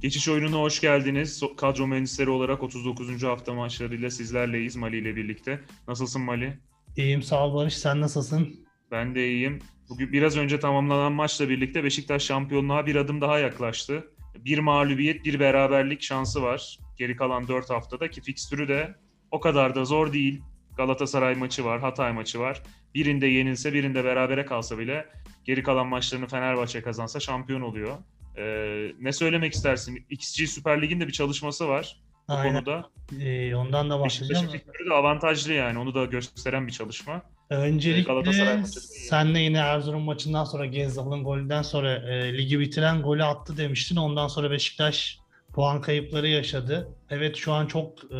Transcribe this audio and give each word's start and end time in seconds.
Geçiş 0.00 0.28
oyununa 0.28 0.56
hoş 0.56 0.80
geldiniz. 0.80 1.42
Kadro 1.56 1.86
mühendisleri 1.86 2.30
olarak 2.30 2.62
39. 2.62 3.22
hafta 3.22 3.54
maçlarıyla 3.54 4.10
sizlerleyiz 4.10 4.76
Mali 4.76 4.98
ile 4.98 5.16
birlikte. 5.16 5.60
Nasılsın 5.88 6.22
Mali? 6.22 6.58
İyiyim 6.96 7.22
sağ 7.22 7.46
ol 7.46 7.54
Barış. 7.54 7.78
Sen 7.78 8.00
nasılsın? 8.00 8.66
Ben 8.90 9.14
de 9.14 9.28
iyiyim. 9.28 9.58
Bugün 9.88 10.12
biraz 10.12 10.36
önce 10.36 10.60
tamamlanan 10.60 11.12
maçla 11.12 11.48
birlikte 11.48 11.84
Beşiktaş 11.84 12.22
şampiyonluğa 12.22 12.86
bir 12.86 12.96
adım 12.96 13.20
daha 13.20 13.38
yaklaştı. 13.38 14.04
Bir 14.44 14.58
mağlubiyet, 14.58 15.24
bir 15.24 15.40
beraberlik 15.40 16.02
şansı 16.02 16.42
var. 16.42 16.78
Geri 16.98 17.16
kalan 17.16 17.48
4 17.48 17.70
haftada 17.70 18.10
ki 18.10 18.20
fikstürü 18.20 18.68
de 18.68 18.94
o 19.30 19.40
kadar 19.40 19.74
da 19.74 19.84
zor 19.84 20.12
değil. 20.12 20.40
Galatasaray 20.76 21.34
maçı 21.34 21.64
var, 21.64 21.80
Hatay 21.80 22.12
maçı 22.12 22.40
var. 22.40 22.62
Birinde 22.94 23.26
yenilse, 23.26 23.72
birinde 23.72 24.04
berabere 24.04 24.44
kalsa 24.44 24.78
bile 24.78 25.06
geri 25.44 25.62
kalan 25.62 25.86
maçlarını 25.86 26.26
Fenerbahçe 26.26 26.82
kazansa 26.82 27.20
şampiyon 27.20 27.60
oluyor. 27.60 27.96
Ee, 28.36 28.92
ne 29.00 29.12
söylemek 29.12 29.52
istersin? 29.54 30.06
XG 30.10 30.46
Süper 30.46 30.82
Lig'in 30.82 31.00
de 31.00 31.06
bir 31.06 31.12
çalışması 31.12 31.68
var 31.68 31.96
bu 32.28 32.32
Aynen. 32.32 32.52
konuda. 32.64 32.90
Ee, 33.20 33.54
ondan 33.54 33.90
da 33.90 34.04
Beşiktaş'ın 34.04 34.46
bahsedeceğim. 34.46 34.90
de 34.90 34.94
avantajlı 34.94 35.52
yani. 35.52 35.78
Onu 35.78 35.94
da 35.94 36.04
gösteren 36.04 36.66
bir 36.66 36.72
çalışma. 36.72 37.22
Öncelikle 37.50 38.12
iyi. 38.32 38.64
senle 39.08 39.40
yine 39.40 39.58
Erzurum 39.58 40.02
maçından 40.02 40.44
sonra 40.44 40.66
Gezzal'ın 40.66 41.24
golünden 41.24 41.62
sonra 41.62 41.92
e, 41.94 42.38
ligi 42.38 42.60
bitiren 42.60 43.02
golü 43.02 43.24
attı 43.24 43.56
demiştin. 43.56 43.96
Ondan 43.96 44.28
sonra 44.28 44.50
Beşiktaş 44.50 45.18
puan 45.52 45.80
kayıpları 45.80 46.28
yaşadı. 46.28 46.88
Evet 47.10 47.36
şu 47.36 47.52
an 47.52 47.66
çok 47.66 48.12
e, 48.12 48.16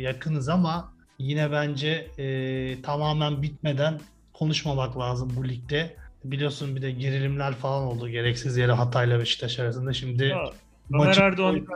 yakınız 0.00 0.48
ama 0.48 0.94
yine 1.18 1.52
bence 1.52 2.10
e, 2.18 2.82
tamamen 2.82 3.42
bitmeden 3.42 4.00
konuşmamak 4.32 4.98
lazım 4.98 5.32
bu 5.36 5.48
ligde. 5.48 5.96
Biliyorsun 6.24 6.76
bir 6.76 6.82
de 6.82 6.90
gerilimler 6.90 7.52
falan 7.54 7.84
oldu 7.84 8.08
gereksiz 8.08 8.56
yere 8.56 8.72
Hatay'la 8.72 9.18
Beşiktaş 9.18 9.58
arasında. 9.58 9.92
Şimdi 9.92 10.24
Ya, 10.24 10.50
Ömer 10.92 11.16
Erdoğan 11.16 11.66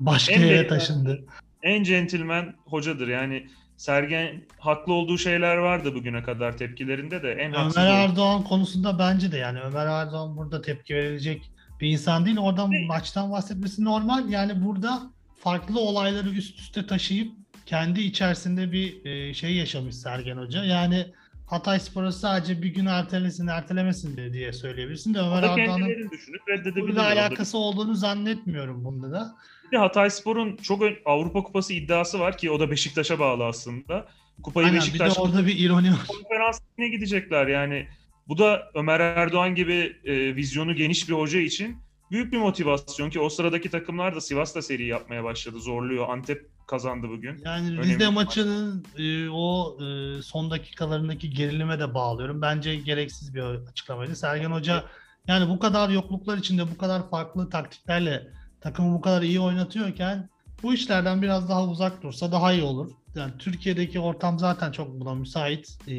başka 0.00 0.32
en 0.32 0.40
yere 0.40 0.66
taşındı. 0.66 1.24
en 1.62 1.82
centilmen 1.82 2.54
hocadır. 2.64 3.08
Yani 3.08 3.46
Sergen 3.76 4.42
haklı 4.58 4.92
olduğu 4.92 5.18
şeyler 5.18 5.56
vardı 5.56 5.94
bugüne 5.94 6.22
kadar 6.22 6.56
tepkilerinde 6.56 7.22
de 7.22 7.32
en 7.32 7.54
Ömer 7.54 7.86
Erdoğan 7.86 8.44
konusunda 8.44 8.98
bence 8.98 9.32
de 9.32 9.36
yani 9.36 9.60
Ömer 9.60 9.86
Erdoğan 9.86 10.36
burada 10.36 10.62
tepki 10.62 10.94
verilecek 10.94 11.50
bir 11.80 11.88
insan 11.88 12.26
değil. 12.26 12.38
Oradan 12.38 12.72
Değil. 12.72 12.86
maçtan 12.86 13.32
bahsetmesi 13.32 13.84
normal. 13.84 14.28
Yani 14.28 14.64
burada 14.64 15.02
farklı 15.38 15.80
olayları 15.80 16.28
üst 16.28 16.58
üste 16.58 16.86
taşıyıp 16.86 17.32
kendi 17.66 18.00
içerisinde 18.00 18.72
bir 18.72 19.04
e, 19.04 19.34
şey 19.34 19.54
yaşamış 19.54 19.96
Sergen 19.96 20.36
Hoca. 20.36 20.64
Yani 20.64 21.06
Hatay 21.50 21.80
Spor'u 21.80 22.12
sadece 22.12 22.62
bir 22.62 22.68
gün 22.74 22.86
ertelesin, 22.86 23.46
ertelemesin 23.46 24.16
diye- 24.16 24.32
diye 24.32 24.52
söyleyebilirsin 24.52 25.14
de 25.14 25.18
Ömer 25.18 25.42
kendilerini 25.56 26.10
düşünüp 26.10 26.40
reddedebilir. 26.48 26.96
alakası 26.96 27.58
olduğunu 27.58 27.94
zannetmiyorum 27.94 28.84
bunda 28.84 29.12
da. 29.12 29.34
Bir 29.66 29.76
de 29.76 29.80
Hatay 29.80 30.10
Spor'un 30.10 30.56
çok 30.56 30.82
ön- 30.82 30.96
Avrupa 31.04 31.42
Kupası 31.42 31.72
iddiası 31.72 32.20
var 32.20 32.38
ki 32.38 32.50
o 32.50 32.60
da 32.60 32.70
Beşiktaş'a 32.70 33.18
bağlı 33.18 33.44
aslında. 33.44 34.08
Kupayı 34.42 34.66
Aynen, 34.66 34.78
bir 34.80 34.84
de 34.86 34.86
Beşiktaş 34.92 35.18
orada 35.18 35.46
bir 35.46 35.58
ironi 35.58 35.90
var. 35.92 36.06
konferansına 36.08 36.86
gidecekler 36.86 37.46
yani. 37.46 37.88
Bu 38.28 38.38
da 38.38 38.70
Ömer 38.74 39.00
Erdoğan 39.00 39.54
gibi 39.54 39.96
e, 40.04 40.36
vizyonu 40.36 40.74
geniş 40.74 41.08
bir 41.08 41.14
hoca 41.14 41.40
için 41.40 41.76
büyük 42.10 42.32
bir 42.32 42.38
motivasyon 42.38 43.10
ki 43.10 43.20
o 43.20 43.28
sıradaki 43.28 43.70
takımlar 43.70 44.14
da 44.14 44.20
Sivas'ta 44.20 44.62
seri 44.62 44.86
yapmaya 44.86 45.24
başladı. 45.24 45.60
Zorluyor. 45.60 46.08
Antep 46.08 46.48
kazandı 46.70 47.08
bugün. 47.08 47.42
Yani 47.44 47.68
Önemli 47.68 47.82
Rize 47.82 48.08
maçının 48.08 48.84
e, 48.98 49.28
o 49.28 49.78
e, 49.84 50.22
son 50.22 50.50
dakikalarındaki 50.50 51.30
gerilime 51.30 51.78
de 51.80 51.94
bağlıyorum. 51.94 52.42
Bence 52.42 52.76
gereksiz 52.76 53.34
bir 53.34 53.40
açıklamaydı. 53.42 54.16
Sergen 54.16 54.50
Hoca 54.50 54.84
yani 55.26 55.50
bu 55.50 55.58
kadar 55.58 55.88
yokluklar 55.88 56.38
içinde 56.38 56.62
bu 56.70 56.78
kadar 56.78 57.10
farklı 57.10 57.50
taktiklerle 57.50 58.26
takımı 58.60 58.94
bu 58.94 59.00
kadar 59.00 59.22
iyi 59.22 59.40
oynatıyorken 59.40 60.28
bu 60.62 60.74
işlerden 60.74 61.22
biraz 61.22 61.48
daha 61.48 61.64
uzak 61.64 62.02
dursa 62.02 62.32
daha 62.32 62.52
iyi 62.52 62.62
olur. 62.62 62.90
Yani 63.14 63.32
Türkiye'deki 63.38 64.00
ortam 64.00 64.38
zaten 64.38 64.72
çok 64.72 65.00
buna 65.00 65.14
müsait. 65.14 65.78
E, 65.86 65.92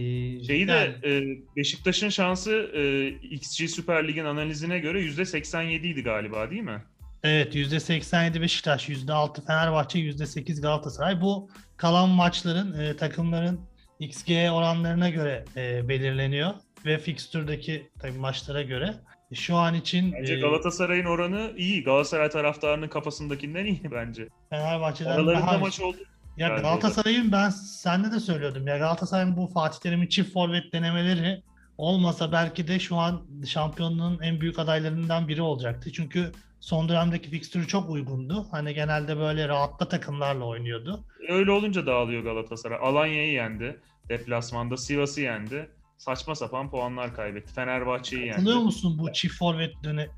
Şeyi 0.43 0.67
yani- 0.67 0.69
de 0.69 1.17
e, 1.17 1.21
Beşiktaş'ın 1.55 2.09
şansı 2.09 2.51
e, 2.73 3.07
XG 3.07 3.67
Süper 3.69 4.07
Lig'in 4.07 4.25
analizine 4.25 4.79
göre 4.79 5.01
%87 5.01 5.87
idi 5.87 6.03
galiba 6.03 6.51
değil 6.51 6.61
mi? 6.61 6.83
Evet 7.23 7.55
%87 7.55 8.41
Beşiktaş, 8.41 8.89
%6 8.89 9.45
Fenerbahçe, 9.45 9.99
%8 9.99 10.61
Galatasaray. 10.61 11.21
Bu 11.21 11.49
kalan 11.77 12.09
maçların 12.09 12.79
e, 12.79 12.95
takımların 12.95 13.59
XG 13.99 14.29
oranlarına 14.29 15.09
göre 15.09 15.45
e, 15.55 15.89
belirleniyor 15.89 16.53
ve 16.85 16.97
fikstürdeki 16.97 17.89
tabii 17.99 18.17
maçlara 18.17 18.61
göre. 18.61 18.93
Şu 19.33 19.55
an 19.55 19.73
için 19.75 20.13
Bence 20.13 20.33
e, 20.33 20.39
Galatasaray'ın 20.39 21.05
oranı 21.05 21.51
iyi. 21.57 21.83
Galatasaray 21.83 22.29
taraftarının 22.29 22.87
kafasındakinden 22.87 23.65
iyi 23.65 23.91
bence. 23.91 24.27
Fenerbahçe'den 24.49 25.09
Aralarında 25.09 25.47
daha 25.47 25.57
maç 25.57 25.79
oldu. 25.79 25.97
ya 26.37 26.47
Galatasaray'ın 26.47 27.31
ben 27.31 27.49
sende 27.49 28.11
de 28.11 28.19
söylüyordum 28.19 28.67
ya 28.67 28.77
Galatasaray'ın 28.77 29.37
bu 29.37 29.47
Fatih 29.47 29.79
Terim'in 29.79 30.07
çift 30.07 30.33
forvet 30.33 30.73
denemeleri 30.73 31.43
olmasa 31.77 32.31
belki 32.31 32.67
de 32.67 32.79
şu 32.79 32.95
an 32.95 33.21
şampiyonluğun 33.45 34.19
en 34.21 34.41
büyük 34.41 34.59
adaylarından 34.59 35.27
biri 35.27 35.41
olacaktı. 35.41 35.91
Çünkü 35.91 36.31
son 36.61 36.89
dönemdeki 36.89 37.29
fikstürü 37.29 37.67
çok 37.67 37.89
uygundu. 37.89 38.45
Hani 38.51 38.73
genelde 38.73 39.17
böyle 39.17 39.47
rahatla 39.47 39.87
takımlarla 39.87 40.45
oynuyordu. 40.45 41.03
Öyle 41.29 41.51
olunca 41.51 41.85
dağılıyor 41.85 42.23
Galatasaray. 42.23 42.77
Alanya'yı 42.81 43.33
yendi. 43.33 43.79
Deplasmanda 44.09 44.77
Sivas'ı 44.77 45.21
yendi. 45.21 45.69
Saçma 45.97 46.35
sapan 46.35 46.71
puanlar 46.71 47.15
kaybetti. 47.15 47.53
Fenerbahçe'yi 47.53 48.21
yendi. 48.25 48.35
Katılıyor 48.35 48.59
musun 48.59 48.97
bu 48.99 49.13
çift 49.13 49.37
forvet 49.37 49.73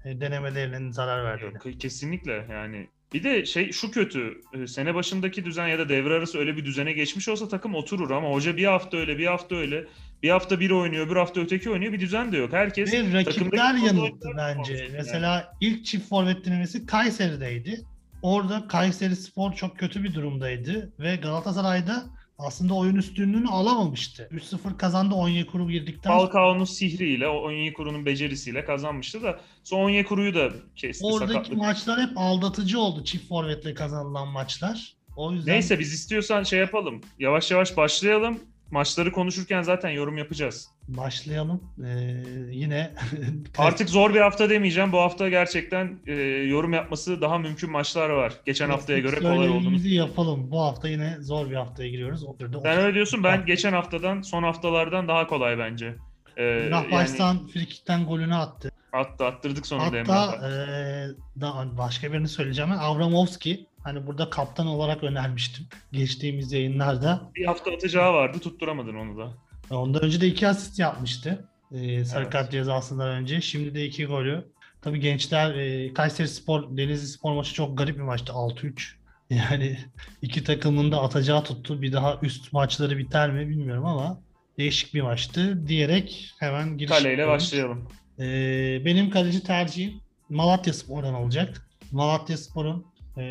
denemelerinin 0.06 0.92
zarar 0.92 1.24
verdiğine? 1.26 1.54
Yok, 1.66 1.80
Kesinlikle 1.80 2.48
yani. 2.52 2.88
Bir 3.14 3.24
de 3.24 3.46
şey 3.46 3.72
şu 3.72 3.92
kötü. 3.92 4.42
e, 4.54 4.68
Sene 4.68 4.96
başındaki 4.96 5.46
düzen 5.46 5.68
ya 5.68 5.80
da 5.80 5.90
devre 5.90 6.14
arası 6.14 6.40
öyle 6.40 6.58
bir 6.58 6.66
düzene 6.66 6.94
geçmiş 6.94 7.30
olsa 7.30 7.48
takım 7.48 7.76
oturur 7.76 8.12
ama 8.12 8.30
hoca 8.32 8.58
bir 8.58 8.66
hafta 8.66 8.98
öyle, 8.98 9.18
bir 9.18 9.26
hafta 9.28 9.56
öyle. 9.56 9.88
Bir 10.24 10.30
hafta 10.30 10.60
biri 10.60 10.74
oynuyor, 10.74 11.10
bir 11.10 11.16
hafta 11.16 11.42
öteki 11.42 11.70
oynuyor. 11.70 11.94
Bir 11.94 12.00
düzen 12.00 12.32
de 12.32 12.38
yok. 12.38 12.54
Herkes 12.54 12.94
Ve 12.94 13.14
rakipler 13.14 13.74
yanılttı 13.76 14.30
bence. 14.38 14.74
yani. 14.74 14.90
Mesela 14.94 15.54
ilk 15.62 15.86
çift 15.86 16.10
forvet 16.10 16.46
denemesi 16.46 16.86
Kayseri'deydi. 16.86 17.82
Orada 18.22 18.68
Kayseri 18.68 19.16
Spor 19.16 19.54
çok 19.54 19.80
kötü 19.80 20.04
bir 20.04 20.14
durumdaydı 20.14 20.94
ve 21.00 21.16
Galatasaray'da 21.16 22.04
aslında 22.38 22.74
oyun 22.74 22.96
üstünlüğünü 22.96 23.48
alamamıştı. 23.48 24.30
3-0 24.32 24.78
kazandı 24.78 25.16
Onyekuru 25.16 25.70
girdikten 25.72 26.10
sonra. 26.10 26.20
Falcao'nun 26.28 26.66
sihriyle, 26.66 27.28
Onyekuru'nun 27.28 28.06
becerisiyle 28.06 28.66
kazanmıştı 28.66 29.24
da 29.24 29.40
son 29.64 29.80
Onyekuru'yu 29.80 30.36
da 30.36 30.50
kesti 30.76 31.06
Oradaki 31.06 31.34
sakatlık. 31.34 31.58
maçlar 31.58 32.02
hep 32.02 32.10
aldatıcı 32.16 32.80
oldu 32.80 33.04
çift 33.04 33.28
forvetle 33.28 33.74
kazanılan 33.74 34.28
maçlar. 34.28 34.94
O 35.16 35.32
yüzden 35.32 35.54
Neyse 35.54 35.80
biz 35.80 35.94
istiyorsan 35.94 36.44
şey 36.44 36.60
yapalım. 36.60 37.02
Yavaş 37.20 37.52
yavaş 37.52 37.78
başlayalım. 37.78 38.40
Maçları 38.74 39.12
konuşurken 39.12 39.62
zaten 39.62 39.90
yorum 39.90 40.18
yapacağız. 40.18 40.70
başlayalım. 40.88 41.64
Ee, 41.86 42.24
yine 42.52 42.92
Artık 43.58 43.90
zor 43.90 44.14
bir 44.14 44.20
hafta 44.20 44.50
demeyeceğim. 44.50 44.92
Bu 44.92 45.00
hafta 45.00 45.30
gerçekten 45.30 46.00
e, 46.08 46.14
yorum 46.48 46.74
yapması 46.74 47.22
daha 47.22 47.38
mümkün 47.38 47.72
maçlar 47.72 48.10
var. 48.10 48.34
Geçen 48.46 48.70
haftaya 48.70 49.00
göre 49.00 49.16
kolay 49.20 49.50
olduğunu. 49.50 49.88
Yapalım. 49.88 50.52
Bu 50.52 50.62
hafta 50.62 50.88
yine 50.88 51.18
zor 51.20 51.50
bir 51.50 51.56
haftaya 51.56 51.90
giriyoruz. 51.90 52.24
Oturdu. 52.24 52.60
Sen 52.64 52.78
öyle 52.78 52.94
diyorsun. 52.94 53.24
Ben 53.24 53.46
geçen 53.46 53.74
haftadan, 53.74 54.22
son 54.22 54.44
haftalardan 54.44 55.08
daha 55.08 55.28
kolay 55.28 55.58
bence. 55.58 55.96
Ee, 56.38 56.44
yani 56.44 56.70
Rahbaş'tan 56.72 57.48
frikikten 57.48 58.06
golünü 58.06 58.36
attı. 58.36 58.72
attı, 58.94 59.26
attırdık 59.26 59.68
sonunda 59.68 59.86
Hatta 59.86 59.98
Emrah'a. 59.98 60.50
eee, 60.50 61.08
daha 61.42 61.78
başka 61.78 62.14
birini 62.14 62.28
söyleyeceğim. 62.28 62.72
Avramovski 62.72 63.66
hani 63.84 64.08
burada 64.08 64.30
kaptan 64.30 64.68
olarak 64.68 65.04
önermiştim 65.04 65.66
geçtiğimiz 65.92 66.52
yayınlarda. 66.52 67.32
Bir 67.36 67.46
hafta 67.46 67.72
atacağı 67.72 68.14
vardı. 68.14 68.40
Tutturamadın 68.40 68.96
onu 68.96 69.18
da. 69.18 69.34
Ondan 69.72 70.02
önce 70.04 70.22
de 70.22 70.28
iki 70.28 70.48
asist 70.48 70.80
yapmıştı. 70.80 71.50
Eee 71.72 72.06
sarı 72.06 72.22
Evet. 72.24 72.32
kart 72.34 72.52
cezasından 72.52 73.10
önce. 73.10 73.42
Şimdi 73.42 73.76
de 73.76 73.86
iki 73.86 74.06
golü. 74.06 74.46
Tabii 74.82 75.00
gençler 75.00 75.56
eee 75.56 75.94
Kayseri 75.94 76.28
Spor, 76.28 76.78
Denizli 76.78 77.08
Spor 77.08 77.34
maçı 77.34 77.54
çok 77.54 77.78
garip 77.78 77.98
bir 77.98 78.02
maçtı. 78.04 78.34
6-3. 78.34 78.96
Yani 79.30 79.78
iki 80.22 80.44
takımın 80.44 80.92
da 80.92 81.02
atacağı 81.02 81.44
tuttu. 81.44 81.82
Bir 81.82 81.94
daha 81.94 82.20
üst 82.22 82.54
maçları 82.54 82.98
biter 82.98 83.32
mi 83.32 83.50
bilmiyorum 83.50 83.86
ama 83.86 84.20
değişik 84.58 84.94
bir 84.94 85.02
maçtı 85.02 85.68
diyerek 85.68 86.32
hemen 86.40 86.78
giriş 86.78 86.92
Kaleyle 86.92 87.10
yapıyoruz. 87.22 87.44
başlayalım. 87.44 87.88
Ee, 88.20 88.82
benim 88.86 89.10
kaleci 89.10 89.44
tercihim 89.44 89.94
Malatya 90.30 90.74
Spor'dan 90.74 91.14
olacak. 91.14 91.68
Malatya 91.92 92.38
Spor'un 92.38 92.86
e, 93.18 93.22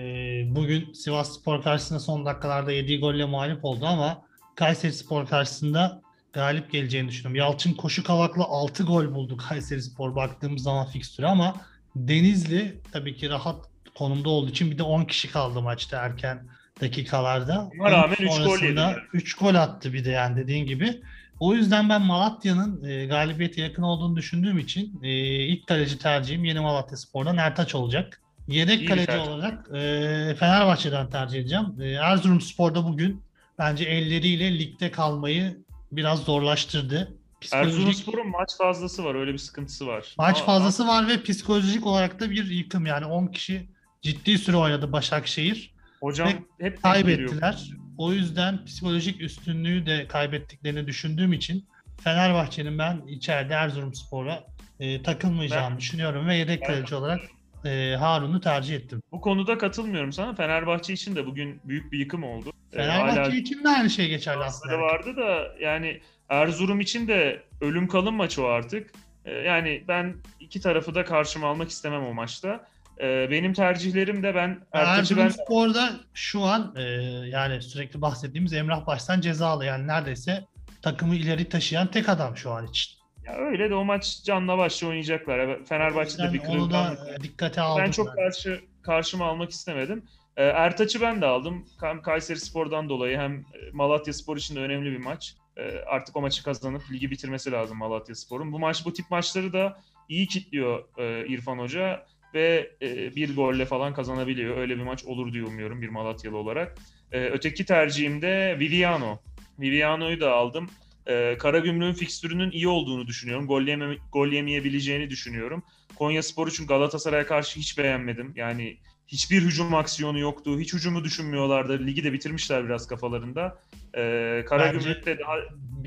bugün 0.55 0.93
Sivas 0.93 1.39
Spor 1.39 1.63
karşısında 1.63 2.01
son 2.01 2.27
dakikalarda 2.27 2.73
yediği 2.73 3.01
golle 3.01 3.25
mağlup 3.25 3.65
oldu 3.65 3.87
ama 3.87 4.23
Kayseri 4.55 4.93
Spor 4.93 5.27
karşısında 5.27 6.03
galip 6.33 6.73
geleceğini 6.73 7.09
düşünüyorum. 7.09 7.37
Yalçın 7.37 7.75
koşu 7.75 8.05
kavakla 8.05 8.45
6 8.45 8.85
gol 8.85 9.15
buldu 9.15 9.37
Kayseri 9.37 9.83
Spor 9.83 10.17
baktığımız 10.17 10.63
zaman 10.63 10.87
fikstüre 10.87 11.27
ama 11.27 11.57
Denizli 11.97 12.81
tabii 12.93 13.17
ki 13.17 13.31
rahat 13.31 13.57
konumda 13.95 14.29
olduğu 14.29 14.51
için 14.51 14.71
bir 14.71 14.79
de 14.79 14.83
10 14.83 15.05
kişi 15.05 15.31
kaldı 15.31 15.63
maçta 15.63 15.97
erken 15.97 16.47
dakikalarda. 16.81 17.71
Ona 17.81 17.91
rağmen 17.91 18.17
üç 18.21 18.29
gol 18.29 18.37
Sonrasında 18.37 18.67
yedi 18.67 18.81
yani. 18.81 18.97
3 19.13 19.35
gol 19.35 19.55
attı 19.55 19.93
bir 19.93 20.05
de 20.05 20.11
yani 20.11 20.37
dediğin 20.37 20.67
gibi. 20.67 21.01
O 21.41 21.55
yüzden 21.55 21.89
ben 21.89 22.03
Malatya'nın 22.03 22.85
e, 22.85 23.07
galibiyete 23.07 23.63
yakın 23.63 23.83
olduğunu 23.83 24.17
düşündüğüm 24.17 24.59
için 24.59 25.01
e, 25.03 25.11
ilk 25.47 25.67
kaleci 25.67 25.99
tercihim 25.99 26.45
yeni 26.45 26.61
Malatya 26.61 26.97
Spor'dan 26.97 27.37
Ertaç 27.37 27.75
olacak. 27.75 28.21
Yedek 28.49 28.81
İyi 28.81 28.87
kaleci 28.89 29.07
tercih. 29.07 29.29
olarak 29.33 29.69
e, 29.75 30.35
Fenerbahçe'den 30.39 31.11
tercih 31.11 31.41
edeceğim. 31.41 31.67
E, 31.81 31.91
Erzurumspor'da 31.91 32.85
bugün 32.85 33.23
bence 33.59 33.85
elleriyle 33.85 34.59
ligde 34.59 34.91
kalmayı 34.91 35.59
biraz 35.93 36.23
zorlaştırdı. 36.25 37.13
Psikolojik 37.41 37.75
Erzurumspor'un 37.75 38.31
maç 38.31 38.51
fazlası 38.59 39.05
var. 39.05 39.15
Öyle 39.15 39.33
bir 39.33 39.39
sıkıntısı 39.39 39.87
var. 39.87 40.15
maç 40.19 40.37
Ama- 40.37 40.47
fazlası 40.47 40.87
var 40.87 41.09
ve 41.09 41.23
psikolojik 41.23 41.87
olarak 41.87 42.21
da 42.21 42.31
bir 42.31 42.51
yıkım. 42.51 42.87
Yani 42.87 43.07
10 43.07 43.27
kişi 43.27 43.69
ciddi 44.03 44.39
süre 44.39 44.57
oynadı 44.57 44.93
Başakşehir. 44.93 45.73
Hocam 46.01 46.29
Ve 46.29 46.33
hep 46.33 46.43
geliyor. 46.59 46.83
Kaybettiler. 46.83 47.71
O 47.99 48.13
yüzden 48.13 48.65
psikolojik 48.65 49.21
üstünlüğü 49.21 49.87
de 49.87 50.07
kaybettiklerini 50.09 50.87
düşündüğüm 50.87 51.33
için 51.33 51.67
Fenerbahçe'nin 52.05 52.79
ben 52.79 53.03
içeride 53.09 53.55
Erzurumspor'a 53.55 54.45
e, 54.81 55.03
takılmayacağını 55.03 55.71
Ben- 55.71 55.79
düşünüyorum 55.79 56.27
ve 56.29 56.37
yedek 56.37 56.67
kaleci 56.67 56.95
olarak 56.95 57.21
e, 57.65 57.97
Harun'u 57.97 58.41
tercih 58.41 58.75
ettim. 58.77 59.03
Bu 59.13 59.21
konuda 59.21 59.59
katılmıyorum 59.59 60.13
sana. 60.13 60.35
Fenerbahçe 60.35 60.93
için 60.93 61.17
de 61.17 61.27
bugün 61.27 61.61
büyük 61.65 61.93
bir 61.93 61.99
yıkım 61.99 62.25
oldu. 62.25 62.53
Ee, 62.73 62.77
Fenerbahçe 62.77 63.21
hala 63.21 63.35
için 63.35 63.65
de 63.65 63.69
aynı 63.69 63.91
şey 63.91 64.09
geçerli 64.09 64.45
aslında. 64.45 64.79
vardı 64.79 65.17
da 65.17 65.49
yani 65.61 66.01
Erzurum 66.29 66.81
için 66.81 67.09
de 67.09 67.43
ölüm 67.61 67.89
kalım 67.89 68.15
maçı 68.15 68.43
o 68.45 68.47
artık. 68.47 68.91
Ee, 69.25 69.31
Yani 69.33 69.85
ben 69.89 70.17
iki 70.41 70.61
tarafı 70.61 70.95
da 70.95 71.05
karşıma 71.05 71.49
almak 71.49 71.69
istemem 71.71 72.03
o 72.07 72.15
maçta. 72.15 72.67
Ee, 73.01 73.29
Benim 73.31 73.53
tercihlerim 73.53 74.23
de 74.23 74.35
ben 74.35 74.61
Ertaç'ı 74.73 75.17
ben 75.17 75.23
Erzurumspor'da 75.27 75.91
şu 76.15 76.43
an 76.43 76.75
e, 76.77 76.83
yani 77.29 77.63
sürekli 77.63 78.01
bahsettiğimiz 78.01 78.53
Emrah 78.53 78.87
Baş'tan 78.87 79.21
cezalı. 79.21 79.65
Yani 79.65 79.87
neredeyse 79.87 80.45
takımı 80.83 81.15
ileri 81.17 81.49
taşıyan 81.49 81.91
tek 81.91 82.09
adam 82.09 82.37
şu 82.37 82.51
an 82.51 82.67
için. 82.67 83.02
Ya 83.27 83.37
öyle 83.37 83.71
de 83.71 83.75
o 83.75 83.85
maç 83.85 84.23
canla 84.25 84.59
başla 84.59 84.87
oynayacaklar. 84.89 85.65
Fenerbahçe'de 85.65 86.33
bir 86.33 86.39
onu 86.41 86.47
da 86.49 86.53
kırılgan. 86.53 86.97
e, 87.19 87.23
dikkate 87.23 87.61
aldım. 87.61 87.85
Ben 87.85 87.91
çok 87.91 88.15
karşı 88.15 88.61
karşıma 88.83 89.27
almak 89.27 89.51
istemedim. 89.51 90.03
Ee, 90.37 90.45
Ertaç'ı 90.45 91.01
ben 91.01 91.21
de 91.21 91.27
aldım. 91.27 91.67
Hem 91.81 92.03
Kayseri 92.03 92.41
Spor'dan 92.41 92.89
dolayı 92.89 93.19
hem 93.19 93.33
e, 93.35 93.45
Malatya 93.73 94.13
Spor 94.15 94.37
için 94.37 94.57
de 94.57 94.61
önemli 94.61 94.93
bir 94.93 94.97
maç. 95.05 95.35
Ee, 95.57 95.79
Artık 95.87 96.17
o 96.17 96.21
maçı 96.21 96.43
kazanıp 96.45 96.83
ligi 96.93 97.11
bitirmesi 97.11 97.53
lazım 97.53 97.79
Malatya 97.79 98.15
Spor'un. 98.15 98.53
Bu 98.53 98.59
maç 98.59 98.85
bu 98.85 98.93
tip 98.93 99.11
maçları 99.11 99.53
da 99.53 99.81
iyi 100.09 100.27
kitliyor 100.27 100.85
e, 100.99 101.27
İrfan 101.27 101.59
Hoca 101.59 102.07
ve 102.35 102.71
e, 102.83 103.17
bir 103.17 103.37
golle 103.37 103.65
falan 103.65 103.95
kazanabiliyor. 103.95 104.57
Öyle 104.57 104.77
bir 104.77 104.83
maç 104.83 105.05
olur 105.05 105.33
diye 105.33 105.45
umuyorum 105.45 105.83
bir 105.83 105.89
Malatyalı 105.89 106.37
olarak. 106.37 106.75
Öteki 107.13 107.65
tercihim 107.65 108.23
de 108.23 108.57
Viviano. 108.61 109.19
Viviano'yu 109.59 110.21
da 110.21 110.33
aldım. 110.33 110.71
Ee, 111.07 111.37
Karagümrük'ün 111.39 111.93
fikstürünün 111.93 112.51
iyi 112.51 112.69
olduğunu 112.69 113.07
düşünüyorum. 113.07 113.47
Gol, 113.47 113.63
yeme, 113.63 113.97
gol 114.13 114.29
yemeyebileceğini 114.29 115.11
düşünüyorum. 115.11 115.63
Konya 115.97 116.23
Spor 116.23 116.49
için 116.49 116.67
Galatasaray'a 116.67 117.27
karşı 117.27 117.61
hiç 117.61 117.79
beğenmedim. 117.79 118.33
Yani 118.37 118.79
hiçbir 119.09 119.43
hücum 119.43 119.75
aksiyonu 119.75 120.19
yoktu. 120.19 120.59
Hiç 120.59 120.75
hücumu 120.75 121.05
düşünmüyorlardı. 121.05 121.87
Ligi 121.87 122.05
de 122.05 122.13
bitirmişler 122.13 122.65
biraz 122.65 122.87
kafalarında. 122.87 123.59
Ee, 123.97 124.45
Karagümrük 124.49 125.07
de 125.07 125.19
daha 125.19 125.37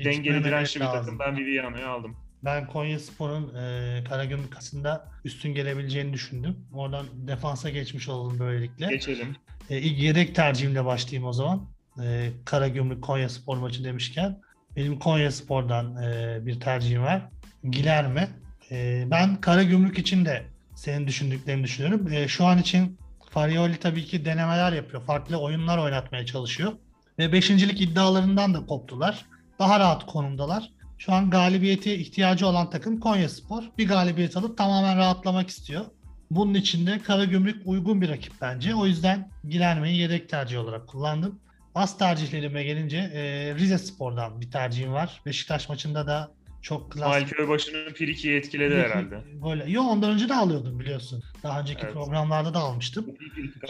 dengeli 0.04 0.44
dirençli 0.44 0.80
bir 0.80 0.86
takım. 0.86 1.18
Ben 1.18 1.36
Viviano'yu 1.36 1.86
aldım. 1.86 2.16
Ben 2.44 2.66
Konya 2.66 2.98
Spor'un 2.98 3.54
e, 3.54 4.04
Karagümrük 4.04 4.52
kasında 4.52 5.08
üstün 5.24 5.54
gelebileceğini 5.54 6.12
düşündüm. 6.12 6.56
Oradan 6.72 7.06
defansa 7.12 7.70
geçmiş 7.70 8.08
olalım 8.08 8.38
böylelikle. 8.38 8.86
Geçelim. 8.86 9.36
E, 9.70 9.78
ilk 9.78 9.98
yedek 9.98 10.34
tercihimle 10.34 10.84
başlayayım 10.84 11.28
o 11.28 11.32
zaman. 11.32 11.68
E, 12.02 12.30
Karagümrük 12.44 13.02
Konya 13.02 13.28
Spor 13.28 13.56
maçı 13.56 13.84
demişken. 13.84 14.40
Benim 14.76 14.98
Konya 14.98 15.30
Spor'dan 15.30 16.02
e, 16.02 16.38
bir 16.46 16.60
tercihim 16.60 17.02
var. 17.02 17.28
Gilerme. 17.70 18.28
E, 18.70 19.04
ben 19.10 19.40
Karagümrük 19.40 19.98
için 19.98 20.24
de 20.24 20.46
senin 20.74 21.06
düşündüklerini 21.06 21.64
düşünüyorum. 21.64 22.12
E, 22.12 22.28
şu 22.28 22.44
an 22.46 22.58
için 22.58 22.98
Farioli 23.30 23.76
tabii 23.76 24.04
ki 24.04 24.24
denemeler 24.24 24.72
yapıyor. 24.72 25.02
Farklı 25.02 25.36
oyunlar 25.36 25.78
oynatmaya 25.78 26.26
çalışıyor. 26.26 26.72
Ve 27.18 27.32
beşincilik 27.32 27.80
iddialarından 27.80 28.54
da 28.54 28.66
koptular. 28.66 29.24
Daha 29.58 29.80
rahat 29.80 30.06
konumdalar. 30.06 30.70
Şu 30.98 31.12
an 31.12 31.30
galibiyete 31.30 31.94
ihtiyacı 31.94 32.46
olan 32.46 32.70
takım 32.70 33.00
Konya 33.00 33.28
Spor. 33.28 33.62
Bir 33.78 33.88
galibiyet 33.88 34.36
alıp 34.36 34.58
tamamen 34.58 34.98
rahatlamak 34.98 35.48
istiyor. 35.48 35.84
Bunun 36.30 36.54
için 36.54 36.86
de 36.86 37.02
Karagümrük 37.02 37.62
uygun 37.64 38.00
bir 38.00 38.08
rakip 38.08 38.32
bence. 38.40 38.74
O 38.74 38.86
yüzden 38.86 39.30
Gilerme'yi 39.48 39.98
yedek 39.98 40.28
tercih 40.28 40.58
olarak 40.58 40.88
kullandım. 40.88 41.40
Bas 41.76 41.98
tercihlerime 41.98 42.64
gelince 42.64 42.96
e, 42.96 43.54
Rize 43.54 43.78
Spor'dan 43.78 44.40
bir 44.40 44.50
tercihim 44.50 44.92
var. 44.92 45.20
Beşiktaş 45.26 45.68
maçında 45.68 46.06
da 46.06 46.30
çok 46.62 46.92
klas. 46.92 47.08
İsmail 47.08 47.26
Köybaşı'nın 47.28 47.94
Friki'yi 47.94 48.36
etkiledi 48.36 48.74
herhalde. 48.74 49.20
Böyle. 49.44 49.70
Yo 49.70 49.82
ondan 49.82 50.10
önce 50.10 50.28
de 50.28 50.34
alıyordum 50.34 50.80
biliyorsun. 50.80 51.22
Daha 51.42 51.60
önceki 51.60 51.80
Evet. 51.82 51.92
programlarda 51.92 52.54
da 52.54 52.58
almıştım. 52.58 53.06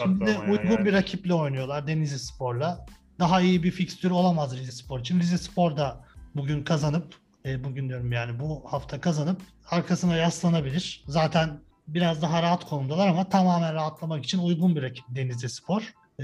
Şimdi 0.03 0.29
ya, 0.29 0.41
uygun 0.41 0.71
yani. 0.71 0.85
bir 0.85 0.93
rakiple 0.93 1.33
oynuyorlar 1.33 1.87
Denizli 1.87 2.19
Spor'la. 2.19 2.85
Daha 3.19 3.41
iyi 3.41 3.63
bir 3.63 3.71
fikstür 3.71 4.11
olamaz 4.11 4.57
Rize 4.57 4.71
Spor 4.71 4.99
için. 4.99 5.19
Rize 5.19 5.37
Spor 5.37 5.77
da 5.77 6.05
bugün 6.35 6.63
kazanıp, 6.63 7.15
e, 7.45 7.63
bugün 7.63 7.89
diyorum 7.89 8.11
yani 8.11 8.39
bu 8.39 8.63
hafta 8.71 9.01
kazanıp 9.01 9.41
arkasına 9.69 10.15
yaslanabilir. 10.15 11.03
Zaten 11.07 11.59
biraz 11.87 12.21
daha 12.21 12.41
rahat 12.41 12.65
konumdalar 12.65 13.07
ama 13.07 13.29
tamamen 13.29 13.73
rahatlamak 13.73 14.23
için 14.23 14.39
uygun 14.39 14.75
bir 14.75 14.81
rakip 14.81 15.05
Denizli 15.09 15.49
Spor. 15.49 15.93
E, 16.19 16.23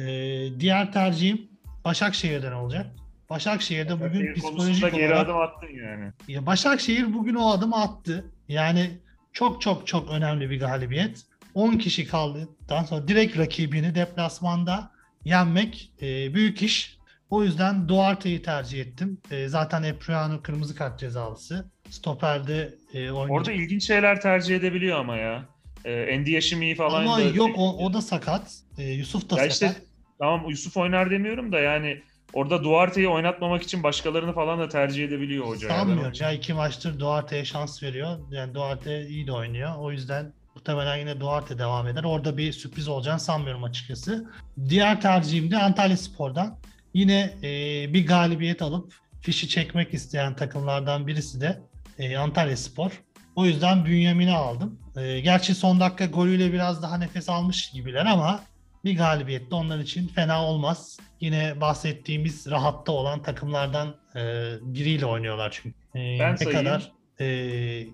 diğer 0.59 0.93
tercihim 0.93 1.52
Başakşehir'den 1.85 2.51
olacak. 2.51 2.85
Başakşehir'de 3.29 3.93
bugün 3.93 4.09
Başakşehir 4.09 4.41
konusunda 4.41 4.71
psikolojik 4.71 4.95
geri 4.95 5.13
olarak 5.13 5.25
adım 5.25 5.37
attın 5.37 5.67
yani. 5.75 6.11
ya 6.27 6.45
Başakşehir 6.45 7.13
bugün 7.13 7.35
o 7.35 7.49
adımı 7.51 7.81
attı. 7.81 8.31
Yani 8.47 8.89
çok 9.33 9.61
çok 9.61 9.87
çok 9.87 10.09
önemli 10.09 10.49
bir 10.49 10.59
galibiyet. 10.59 11.21
10 11.53 11.77
kişi 11.77 12.07
kaldıktan 12.07 12.83
sonra 12.83 13.07
direkt 13.07 13.37
rakibini 13.37 13.95
deplasmanda 13.95 14.91
yenmek 15.25 15.91
e, 16.01 16.33
büyük 16.33 16.61
iş. 16.61 16.97
O 17.29 17.43
yüzden 17.43 17.87
Duarte'yi 17.89 18.41
tercih 18.41 18.81
ettim. 18.81 19.17
E, 19.31 19.47
zaten 19.47 19.83
Epriano 19.83 20.41
kırmızı 20.41 20.75
kart 20.75 20.99
cezalısı. 20.99 21.71
Stoper'de 21.89 22.75
e, 22.93 23.11
Orada 23.11 23.19
oynayacak. 23.33 23.55
ilginç 23.55 23.87
şeyler 23.87 24.21
tercih 24.21 24.55
edebiliyor 24.55 24.99
ama 24.99 25.17
ya. 25.17 25.45
Ee, 25.85 25.91
Endiyeşimi 25.91 26.75
falan 26.75 27.01
Ama 27.01 27.17
da 27.17 27.21
yok 27.21 27.49
o, 27.57 27.77
o 27.85 27.93
da 27.93 28.01
sakat. 28.01 28.53
E, 28.77 28.83
Yusuf 28.91 29.29
da 29.29 29.35
Ya 29.43 29.51
sakat. 29.51 29.53
işte 29.53 29.83
tamam 30.23 30.49
Yusuf 30.49 30.77
oynar 30.77 31.11
demiyorum 31.11 31.51
da 31.51 31.59
yani 31.59 32.01
orada 32.33 32.63
Duarte'yi 32.63 33.07
oynatmamak 33.07 33.63
için 33.63 33.83
başkalarını 33.83 34.33
falan 34.33 34.59
da 34.59 34.69
tercih 34.69 35.05
edebiliyor 35.05 35.47
hoca. 35.47 35.67
Sanmıyorum. 35.67 36.13
Ya 36.19 36.31
iki 36.31 36.53
maçtır 36.53 36.99
Duarte'ye 36.99 37.45
şans 37.45 37.83
veriyor. 37.83 38.19
Yani 38.31 38.53
Duarte 38.53 39.07
iyi 39.07 39.27
de 39.27 39.31
oynuyor. 39.31 39.75
O 39.77 39.91
yüzden 39.91 40.33
muhtemelen 40.55 40.97
yine 40.97 41.19
Duarte 41.19 41.57
devam 41.57 41.87
eder. 41.87 42.03
Orada 42.03 42.37
bir 42.37 42.51
sürpriz 42.51 42.87
olacağını 42.87 43.19
sanmıyorum 43.19 43.63
açıkçası. 43.63 44.29
Diğer 44.69 45.01
tercihim 45.01 45.51
de 45.51 45.57
Antalya 45.57 45.97
Spor'dan. 45.97 46.57
Yine 46.93 47.33
e, 47.43 47.49
bir 47.93 48.07
galibiyet 48.07 48.61
alıp 48.61 48.93
fişi 49.21 49.49
çekmek 49.49 49.93
isteyen 49.93 50.35
takımlardan 50.35 51.07
birisi 51.07 51.41
de 51.41 51.61
e, 51.99 52.17
Antalya 52.17 52.57
Spor. 52.57 53.01
O 53.35 53.45
yüzden 53.45 53.85
Bünyamin'i 53.85 54.33
aldım. 54.33 54.79
E, 54.97 55.19
gerçi 55.19 55.55
son 55.55 55.79
dakika 55.79 56.05
golüyle 56.05 56.53
biraz 56.53 56.81
daha 56.83 56.97
nefes 56.97 57.29
almış 57.29 57.71
gibiler 57.71 58.05
ama 58.05 58.39
bir 58.85 58.97
galibiyet 58.97 59.51
de 59.51 59.55
onlar 59.55 59.79
için 59.79 60.07
fena 60.07 60.45
olmaz. 60.45 60.99
Yine 61.19 61.61
bahsettiğimiz 61.61 62.51
rahatta 62.51 62.91
olan 62.91 63.21
takımlardan 63.23 63.95
e, 64.15 64.21
biriyle 64.61 65.05
oynuyorlar 65.05 65.59
çünkü. 65.61 65.75
E, 65.95 66.19
Ben 66.19 66.33
ne 66.33 66.37
sayayım. 66.37 66.63
kadar 66.65 66.91
e, 67.19 67.25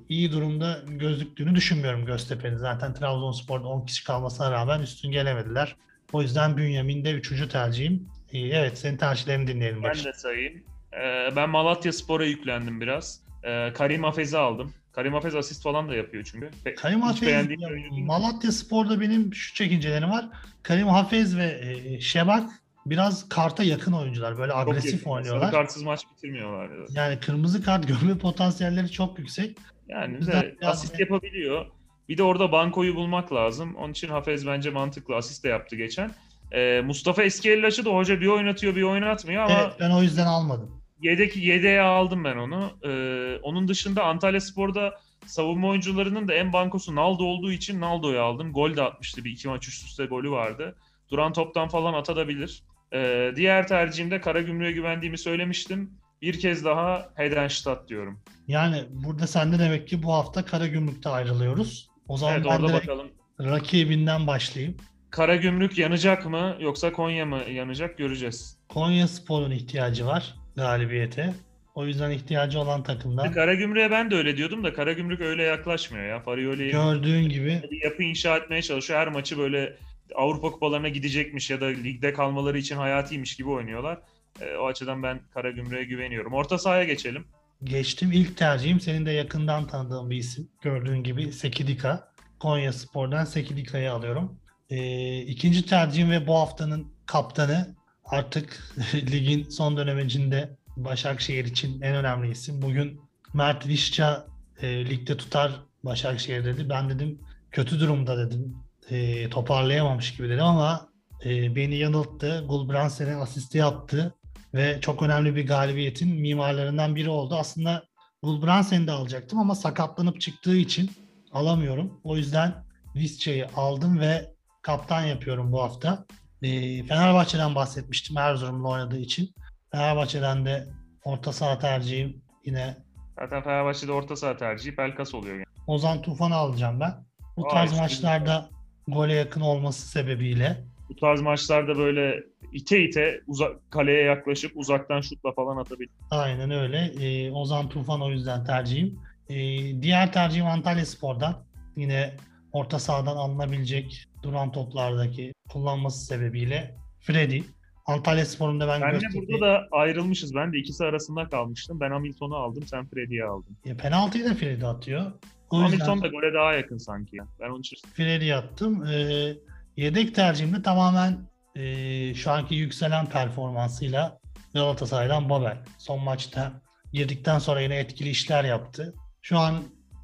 iyi 0.09 0.31
durumda 0.31 0.79
gözüktüğünü 0.87 1.55
düşünmüyorum 1.55 2.05
Göztepe'nin. 2.05 2.57
Zaten 2.57 2.93
Trabzonspor'da 2.93 3.67
10 3.67 3.85
kişi 3.85 4.03
kalmasına 4.03 4.51
rağmen 4.51 4.79
üstün 4.81 5.11
gelemediler. 5.11 5.75
O 6.13 6.21
yüzden 6.21 6.57
Bünyamin 6.57 7.05
de 7.05 7.11
3. 7.11 7.47
tercihim. 7.51 8.07
E, 8.33 8.39
evet 8.39 8.77
senin 8.77 8.97
tercihlerini 8.97 9.47
dinleyelim. 9.47 9.83
Ben 9.83 9.89
Barış. 9.89 10.05
de 10.05 10.13
sayayım. 10.13 10.63
Ee, 10.93 11.35
ben 11.35 11.49
Malatya 11.49 11.93
Spor'a 11.93 12.25
yüklendim 12.25 12.81
biraz. 12.81 13.21
Ee, 13.43 13.73
Karim 13.73 14.03
Hafez'i 14.03 14.37
aldım. 14.37 14.73
Karim 14.91 15.13
Hafez 15.13 15.35
asist 15.35 15.63
falan 15.63 15.89
da 15.89 15.95
yapıyor 15.95 16.23
çünkü. 16.31 16.49
Pe- 16.65 16.75
Karim 16.75 17.01
Hafez. 17.01 17.47
Malatya 17.91 18.51
Spor'da 18.51 19.01
benim 19.01 19.33
şu 19.33 19.53
çekincelerim 19.55 20.09
var. 20.09 20.25
Karim 20.63 20.87
Hafez 20.87 21.37
ve 21.37 21.59
e, 21.63 21.99
Şebak 22.01 22.49
biraz 22.85 23.29
karta 23.29 23.63
yakın 23.63 23.91
oyuncular. 23.91 24.37
Böyle 24.37 24.51
Çok 24.51 24.61
agresif 24.61 24.93
yakın. 24.93 25.09
oynuyorlar. 25.09 25.41
Sarı 25.41 25.51
kartsız 25.51 25.83
maç 25.83 26.03
bitirmiyorlar. 26.15 26.69
ya. 26.69 26.85
Yani 26.93 27.19
kırmızı 27.19 27.63
kart 27.63 27.87
görme 28.01 28.17
potansiyelleri 28.17 28.91
çok 28.91 29.19
yüksek. 29.19 29.57
Yani 29.87 30.27
de 30.27 30.55
asist 30.63 30.93
da- 30.93 30.97
yapabiliyor. 31.03 31.65
Bir 32.09 32.17
de 32.17 32.23
orada 32.23 32.51
bankoyu 32.51 32.95
bulmak 32.95 33.33
lazım. 33.33 33.75
Onun 33.75 33.91
için 33.91 34.09
Hafez 34.09 34.47
bence 34.47 34.69
mantıklı. 34.69 35.15
Asist 35.15 35.43
de 35.43 35.47
yaptı 35.49 35.75
geçen. 35.75 36.11
Ee, 36.51 36.81
Mustafa 36.85 37.23
Eskiyellaç'ı 37.23 37.85
da 37.85 37.89
hoca 37.89 38.21
bir 38.21 38.27
oynatıyor 38.27 38.75
bir 38.75 38.83
oynatmıyor 38.83 39.43
ama 39.43 39.59
Evet, 39.61 39.73
ben 39.79 39.91
o 39.91 40.01
yüzden 40.03 40.25
almadım. 40.25 40.81
Yedek 41.01 41.37
yedeğe 41.37 41.81
aldım 41.81 42.23
ben 42.23 42.37
onu. 42.37 42.71
Ee, 42.85 43.39
onun 43.43 43.67
dışında 43.67 44.03
Antalya 44.03 44.41
Spor'da 44.41 44.93
savunma 45.25 45.67
oyuncularının 45.67 46.27
da 46.27 46.33
en 46.33 46.53
bankosu 46.53 46.95
Naldo 46.95 47.23
olduğu 47.23 47.51
için 47.51 47.81
Naldo'yu 47.81 48.21
aldım. 48.21 48.53
Gol 48.53 48.75
de 48.75 48.81
atmıştı. 48.81 49.23
Bir 49.23 49.31
iki 49.31 49.47
maç 49.47 49.67
üst 49.67 49.85
üste 49.87 50.05
golü 50.05 50.31
vardı. 50.31 50.75
Duran 51.11 51.33
toptan 51.33 51.67
falan 51.67 51.93
atabilir. 51.93 52.63
Ee, 52.93 53.31
diğer 53.35 53.67
tercihimde 53.67 54.21
Karagümrük'e 54.21 54.71
güvendiğimi 54.71 55.17
söylemiştim. 55.17 55.91
Bir 56.21 56.39
kez 56.39 56.65
daha 56.65 57.09
Hedenstadt 57.15 57.89
diyorum. 57.89 58.19
Yani 58.47 58.83
burada 58.89 59.27
sende 59.27 59.59
demek 59.59 59.87
ki 59.87 60.03
bu 60.03 60.13
hafta 60.13 60.45
Karagümrük'te 60.45 61.09
ayrılıyoruz. 61.09 61.89
O 62.07 62.17
zaman 62.17 62.35
Evet 62.35 62.45
ben 62.45 62.59
orada 62.59 62.73
bakalım. 62.73 63.07
rakibinden 63.39 64.27
başlayayım. 64.27 64.77
Karagümrük 65.09 65.77
yanacak 65.77 66.25
mı 66.25 66.57
yoksa 66.59 66.93
Konya 66.93 67.25
mı 67.25 67.39
yanacak 67.51 67.97
göreceğiz. 67.97 68.57
Konya 68.69 69.07
Spor'un 69.07 69.51
ihtiyacı 69.51 70.05
var 70.05 70.35
galibiyete. 70.55 71.33
O 71.75 71.85
yüzden 71.85 72.11
ihtiyacı 72.11 72.59
olan 72.59 72.83
takımdan 72.83 73.31
Karagümrük'e 73.31 73.91
ben 73.91 74.11
de 74.11 74.15
öyle 74.15 74.37
diyordum 74.37 74.63
da 74.63 74.73
Karagümrük 74.73 75.21
öyle 75.21 75.43
yaklaşmıyor 75.43 76.05
ya. 76.05 76.19
Farioli'yi 76.19 76.71
gördüğün 76.71 77.29
gibi 77.29 77.61
bir 77.71 77.83
yapı 77.83 78.03
inşa 78.03 78.37
etmeye 78.37 78.61
çalışıyor. 78.61 78.99
Her 78.99 79.07
maçı 79.07 79.37
böyle 79.37 79.77
Avrupa 80.15 80.51
kupalarına 80.51 80.89
gidecekmiş 80.89 81.49
ya 81.49 81.61
da 81.61 81.65
ligde 81.65 82.13
kalmaları 82.13 82.57
için 82.57 82.75
hayatiymiş 82.75 83.35
gibi 83.35 83.49
oynuyorlar. 83.49 84.01
E, 84.41 84.55
o 84.55 84.65
açıdan 84.67 85.03
ben 85.03 85.19
Karagümrük'e 85.33 85.83
güveniyorum. 85.83 86.33
Orta 86.33 86.57
sahaya 86.57 86.83
geçelim. 86.83 87.25
geçtim. 87.63 88.11
İlk 88.11 88.37
tercihim 88.37 88.79
senin 88.79 89.05
de 89.05 89.11
yakından 89.11 89.67
tanıdığın 89.67 90.09
bir 90.09 90.17
isim. 90.17 90.49
Gördüğün 90.61 91.03
gibi 91.03 91.31
Sekidika. 91.31 92.09
Konya 92.39 92.73
Spor'dan 92.73 93.25
Sekidika'yı 93.25 93.91
alıyorum. 93.91 94.39
Ee, 94.69 95.17
ikinci 95.21 95.65
tercihim 95.65 96.11
ve 96.11 96.27
bu 96.27 96.35
haftanın 96.35 96.87
kaptanı 97.05 97.75
artık 98.11 98.73
ligin 98.93 99.49
son 99.49 99.77
dönemecinde 99.77 100.59
Başakşehir 100.77 101.45
için 101.45 101.81
en 101.81 101.95
önemli 101.95 102.31
isim. 102.31 102.61
Bugün 102.61 103.01
Mert 103.33 103.67
Vişça 103.67 104.25
e, 104.61 104.85
ligde 104.85 105.17
tutar 105.17 105.51
Başakşehir 105.83 106.45
dedi. 106.45 106.69
Ben 106.69 106.89
dedim 106.89 107.19
kötü 107.51 107.79
durumda 107.79 108.17
dedim. 108.17 108.57
E, 108.89 109.29
toparlayamamış 109.29 110.15
gibi 110.15 110.29
dedim 110.29 110.43
ama 110.43 110.89
e, 111.25 111.55
beni 111.55 111.75
yanılttı. 111.75 112.45
Gulbrandsen'e 112.49 113.15
asisti 113.15 113.57
yaptı 113.57 114.13
ve 114.53 114.81
çok 114.81 115.01
önemli 115.01 115.35
bir 115.35 115.47
galibiyetin 115.47 116.21
mimarlarından 116.21 116.95
biri 116.95 117.09
oldu. 117.09 117.35
Aslında 117.35 117.83
Gulbrandsen'i 118.23 118.87
de 118.87 118.91
alacaktım 118.91 119.39
ama 119.39 119.55
sakatlanıp 119.55 120.21
çıktığı 120.21 120.55
için 120.55 120.91
alamıyorum. 121.31 121.99
O 122.03 122.17
yüzden 122.17 122.53
Visca'yı 122.95 123.47
aldım 123.55 123.99
ve 123.99 124.33
kaptan 124.61 125.01
yapıyorum 125.01 125.51
bu 125.51 125.61
hafta. 125.61 126.05
E, 126.41 126.83
Fenerbahçe'den 126.83 127.55
bahsetmiştim 127.55 128.17
Erzurum'la 128.17 128.67
oynadığı 128.67 128.99
için. 128.99 129.33
Fenerbahçe'den 129.71 130.45
de 130.45 130.67
orta 131.03 131.33
saha 131.33 131.59
tercihim 131.59 132.21
yine 132.45 132.77
Zaten 133.19 133.43
Fenerbahçe'de 133.43 133.91
orta 133.91 134.15
saha 134.15 134.37
tercihi 134.37 134.75
Pelkas 134.75 135.13
oluyor. 135.15 135.35
Yani. 135.35 135.45
Ozan 135.67 136.01
Tufan'ı 136.01 136.35
alacağım 136.35 136.79
ben. 136.79 136.93
Bu 137.37 137.47
Aa, 137.47 137.49
tarz 137.49 137.79
maçlarda 137.79 138.49
gole 138.87 139.13
yakın 139.13 139.41
olması 139.41 139.87
sebebiyle 139.87 140.63
Bu 140.89 140.95
tarz 140.95 141.21
maçlarda 141.21 141.77
böyle 141.77 142.23
ite 142.53 142.83
ite 142.83 143.21
uzak, 143.27 143.71
kaleye 143.71 144.03
yaklaşıp 144.03 144.51
uzaktan 144.55 145.01
şutla 145.01 145.31
falan 145.31 145.57
atabilir. 145.57 145.89
aynen 146.11 146.51
öyle. 146.51 146.77
Ee, 146.77 147.31
Ozan 147.31 147.69
Tufan 147.69 148.01
o 148.01 148.11
yüzden 148.11 148.43
tercihim. 148.43 148.99
Ee, 149.29 149.35
diğer 149.81 150.13
tercihim 150.13 150.45
Antalya 150.45 150.85
Spor'dan. 150.85 151.43
Yine 151.75 152.15
orta 152.51 152.79
sahadan 152.79 153.15
alınabilecek 153.17 154.05
duran 154.23 154.51
toplardaki 154.51 155.33
kullanması 155.49 156.05
sebebiyle 156.05 156.75
Freddy. 156.99 157.41
Antalya 157.85 158.25
Spor'un 158.25 158.59
da 158.59 158.67
ben 158.67 158.81
Ben 158.81 158.91
Göztepe- 158.93 159.15
burada 159.27 159.45
da 159.45 159.67
ayrılmışız. 159.71 160.35
Ben 160.35 160.53
de 160.53 160.57
ikisi 160.57 160.83
arasında 160.85 161.29
kalmıştım. 161.29 161.79
Ben 161.79 161.91
Hamilton'u 161.91 162.35
aldım, 162.35 162.63
sen 162.67 162.87
Freddy'yi 162.87 163.23
aldın. 163.23 163.57
E, 163.65 163.77
penaltıyı 163.77 164.25
da 164.25 164.33
Freddy 164.33 164.65
atıyor. 164.65 165.11
O 165.49 165.61
yüzden 165.61 165.79
Hamilton 165.79 166.01
da 166.03 166.07
gole 166.07 166.33
daha 166.33 166.53
yakın 166.53 166.77
sanki. 166.77 167.15
ya. 167.15 167.25
Ben 167.39 167.49
onun 167.49 167.59
için 167.59 167.77
Freddy 167.93 168.33
attım. 168.33 168.85
Ee, 168.85 169.33
yedek 169.77 170.15
tercihim 170.15 170.53
de 170.55 170.61
tamamen 170.61 171.17
e, 171.55 172.13
şu 172.13 172.31
anki 172.31 172.55
yükselen 172.55 173.05
performansıyla 173.05 174.19
Galatasaray'dan 174.53 175.29
Babel. 175.29 175.57
Son 175.77 176.03
maçta 176.03 176.61
girdikten 176.93 177.39
sonra 177.39 177.61
yine 177.61 177.75
etkili 177.75 178.09
işler 178.09 178.43
yaptı. 178.43 178.93
Şu 179.21 179.37
an 179.37 179.55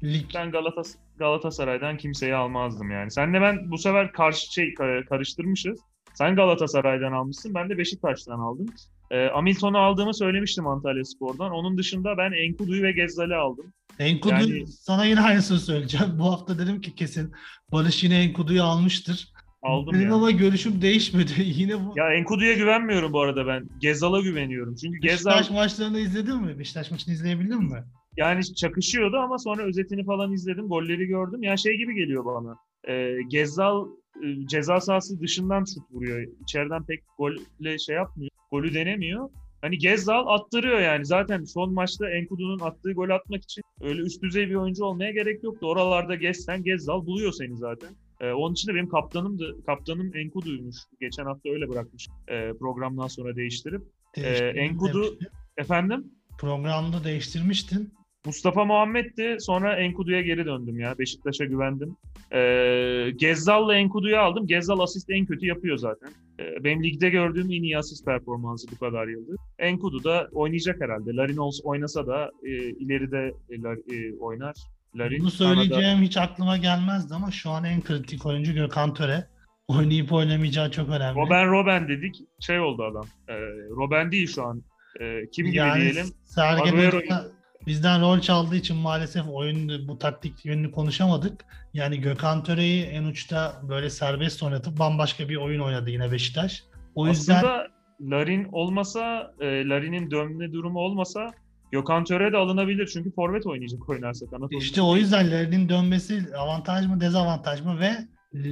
lig 0.02 0.24
ben 0.34 0.50
Galatas 0.50 0.94
Galatasaray'dan 1.18 1.96
kimseyi 1.96 2.34
almazdım 2.34 2.90
yani. 2.90 3.10
Senle 3.10 3.40
ben 3.40 3.70
bu 3.70 3.78
sefer 3.78 4.12
karşı 4.12 4.52
şey 4.52 4.64
ka- 4.68 5.04
karıştırmışız. 5.04 5.78
Sen 6.14 6.36
Galatasaray'dan 6.36 7.12
almışsın, 7.12 7.54
ben 7.54 7.70
de 7.70 7.78
Beşiktaş'tan 7.78 8.38
aldım. 8.38 8.66
Ee, 9.10 9.26
Hamilton'u 9.32 9.78
aldığımı 9.78 10.14
söylemiştim 10.14 10.66
Antalya 10.66 11.04
Spor'dan. 11.04 11.50
Onun 11.50 11.78
dışında 11.78 12.18
ben 12.18 12.32
Enkudu'yu 12.32 12.82
ve 12.82 12.92
Gezzal'i 12.92 13.34
aldım. 13.34 13.72
Enkudu 13.98 14.32
Yani- 14.34 14.66
sana 14.66 15.04
yine 15.04 15.20
aynısını 15.20 15.58
söyleyeceğim. 15.58 16.18
Bu 16.18 16.32
hafta 16.32 16.58
dedim 16.58 16.80
ki 16.80 16.94
kesin 16.94 17.32
Barış 17.72 18.04
yine 18.04 18.18
Enkudu'yu 18.22 18.62
almıştır. 18.62 19.32
Aldım 19.62 19.94
Benim 19.94 20.08
ya. 20.08 20.14
ama 20.14 20.30
görüşüm 20.30 20.82
değişmedi. 20.82 21.32
yine 21.38 21.74
bu 21.86 21.92
Ya 21.96 22.12
Enkudu'ya 22.14 22.52
güvenmiyorum 22.54 23.12
bu 23.12 23.20
arada 23.20 23.46
ben. 23.46 23.68
Gezzal'a 23.80 24.20
güveniyorum. 24.20 24.74
Çünkü 24.74 24.98
Gezzal 24.98 25.30
Beşiktaş 25.30 25.50
maçlarını 25.56 25.98
izledin 25.98 26.42
mi? 26.42 26.58
Beşiktaş 26.58 26.90
maçını 26.90 27.14
izleyebildin 27.14 27.62
mi? 27.62 27.84
Yani 28.16 28.54
çakışıyordu 28.54 29.16
ama 29.16 29.38
sonra 29.38 29.62
özetini 29.62 30.04
falan 30.04 30.32
izledim. 30.32 30.68
Golleri 30.68 31.06
gördüm. 31.06 31.42
Ya 31.42 31.56
şey 31.56 31.76
gibi 31.76 31.94
geliyor 31.94 32.24
bana. 32.24 32.56
Ee, 32.88 33.16
Gezzal 33.28 33.88
e, 34.22 34.46
ceza 34.46 34.80
sahası 34.80 35.20
dışından 35.20 35.64
şut 35.64 35.90
vuruyor. 35.90 36.26
İçeriden 36.42 36.86
pek 36.86 37.04
golle 37.18 37.78
şey 37.78 37.96
yapmıyor. 37.96 38.30
Golü 38.50 38.74
denemiyor. 38.74 39.28
Hani 39.60 39.78
Gezzal 39.78 40.26
attırıyor 40.26 40.80
yani. 40.80 41.06
Zaten 41.06 41.44
son 41.44 41.74
maçta 41.74 42.10
Enkudu'nun 42.10 42.58
attığı 42.58 42.92
gol 42.92 43.10
atmak 43.10 43.42
için 43.42 43.62
öyle 43.80 44.00
üst 44.02 44.22
düzey 44.22 44.50
bir 44.50 44.54
oyuncu 44.54 44.84
olmaya 44.84 45.10
gerek 45.10 45.44
yoktu. 45.44 45.66
Oralarda 45.66 46.14
gezsen 46.14 46.62
Gezzal 46.64 47.06
buluyor 47.06 47.32
seni 47.32 47.56
zaten. 47.56 47.90
Ee, 48.20 48.32
onun 48.32 48.52
için 48.52 48.68
de 48.68 48.74
benim 48.74 48.88
kaptanımdı. 48.88 49.64
Kaptanım 49.66 50.16
Enkudu'ymuş. 50.16 50.76
Geçen 51.00 51.24
hafta 51.24 51.50
öyle 51.50 51.68
bırakmış 51.68 52.08
e, 52.28 52.52
programdan 52.52 53.06
sonra 53.06 53.36
değiştirip. 53.36 53.82
Değiştirdin 54.16 54.58
Enkudu-. 54.58 55.18
Efendim? 55.56 56.04
Programda 56.38 57.04
değiştirmiştin. 57.04 57.92
Mustafa 58.26 58.64
Muhammed'ti. 58.64 59.36
Sonra 59.40 59.76
Enkudu'ya 59.76 60.20
geri 60.22 60.46
döndüm 60.46 60.80
ya. 60.80 60.98
Beşiktaş'a 60.98 61.44
güvendim. 61.44 61.96
Ee, 62.32 63.10
Gezzal'la 63.16 63.74
Enkudu'yu 63.74 64.18
aldım. 64.18 64.46
Gezzal 64.46 64.78
asist 64.80 65.10
en 65.10 65.26
kötü 65.26 65.46
yapıyor 65.46 65.76
zaten. 65.76 66.08
Ee, 66.40 66.64
benim 66.64 66.84
ligde 66.84 67.10
gördüğüm 67.10 67.46
en 67.46 67.62
iyi 67.62 67.78
asist 67.78 68.04
performansı 68.04 68.66
bu 68.72 68.78
kadar 68.78 69.06
yıldır. 69.08 69.36
Enkudu 69.58 70.04
da 70.04 70.28
oynayacak 70.32 70.80
herhalde. 70.80 71.16
Larin 71.16 71.36
olsa, 71.36 71.62
oynasa 71.64 72.06
da 72.06 72.30
e, 72.44 72.50
ileride 72.50 73.32
e, 73.50 73.54
Lar- 73.62 73.94
e, 74.12 74.18
oynar. 74.18 74.54
Larin 74.96 75.20
Bunu 75.20 75.30
sana 75.30 75.50
da- 75.50 75.54
söyleyeceğim 75.54 75.98
hiç 75.98 76.16
aklıma 76.16 76.56
gelmezdi 76.56 77.14
ama 77.14 77.30
şu 77.30 77.50
an 77.50 77.64
en 77.64 77.82
kritik 77.82 78.26
oyuncu 78.26 78.54
Gökhan 78.54 78.94
Töre. 78.94 79.24
Oynayıp 79.68 80.12
oynamayacağı 80.12 80.70
çok 80.70 80.88
önemli. 80.88 81.20
Robben 81.20 81.50
Robben 81.50 81.88
dedik. 81.88 82.16
Şey 82.40 82.60
oldu 82.60 82.82
adam. 82.84 83.06
Ee, 83.28 83.32
Robben 83.76 84.12
değil 84.12 84.26
şu 84.26 84.42
an. 84.46 84.62
Ee, 85.00 85.20
kim 85.32 85.46
gibi 85.46 85.56
yani 85.56 85.80
diyelim. 85.82 86.06
Sergen 86.24 86.72
Agüero 86.72 86.96
Hoca 86.96 87.24
bizden 87.66 88.00
rol 88.00 88.20
çaldığı 88.20 88.56
için 88.56 88.76
maalesef 88.76 89.28
oyun 89.28 89.88
bu 89.88 89.98
taktik 89.98 90.44
yönünü 90.44 90.70
konuşamadık. 90.70 91.44
Yani 91.74 92.00
Gökhan 92.00 92.44
Töre'yi 92.44 92.82
en 92.84 93.04
uçta 93.04 93.60
böyle 93.68 93.90
serbest 93.90 94.42
oynatıp 94.42 94.78
bambaşka 94.78 95.28
bir 95.28 95.36
oyun 95.36 95.60
oynadı 95.60 95.90
yine 95.90 96.12
Beşiktaş. 96.12 96.64
O 96.94 97.06
yüzden 97.06 97.36
Aslında 97.36 97.66
Larin 98.00 98.48
olmasa, 98.52 99.32
e, 99.40 99.68
Larin'in 99.68 100.10
dönme 100.10 100.52
durumu 100.52 100.78
olmasa 100.78 101.30
Gökhan 101.72 102.04
Töre 102.04 102.32
de 102.32 102.36
alınabilir. 102.36 102.90
Çünkü 102.92 103.14
forvet 103.14 103.46
oynayacak 103.46 103.88
oynarsa 103.88 104.26
kanat 104.26 104.52
işte 104.52 104.82
o 104.82 104.96
yüzden 104.96 105.30
Larin'in 105.30 105.68
dönmesi 105.68 106.24
avantaj 106.38 106.86
mı 106.86 107.00
dezavantaj 107.00 107.60
mı 107.60 107.80
ve 107.80 107.90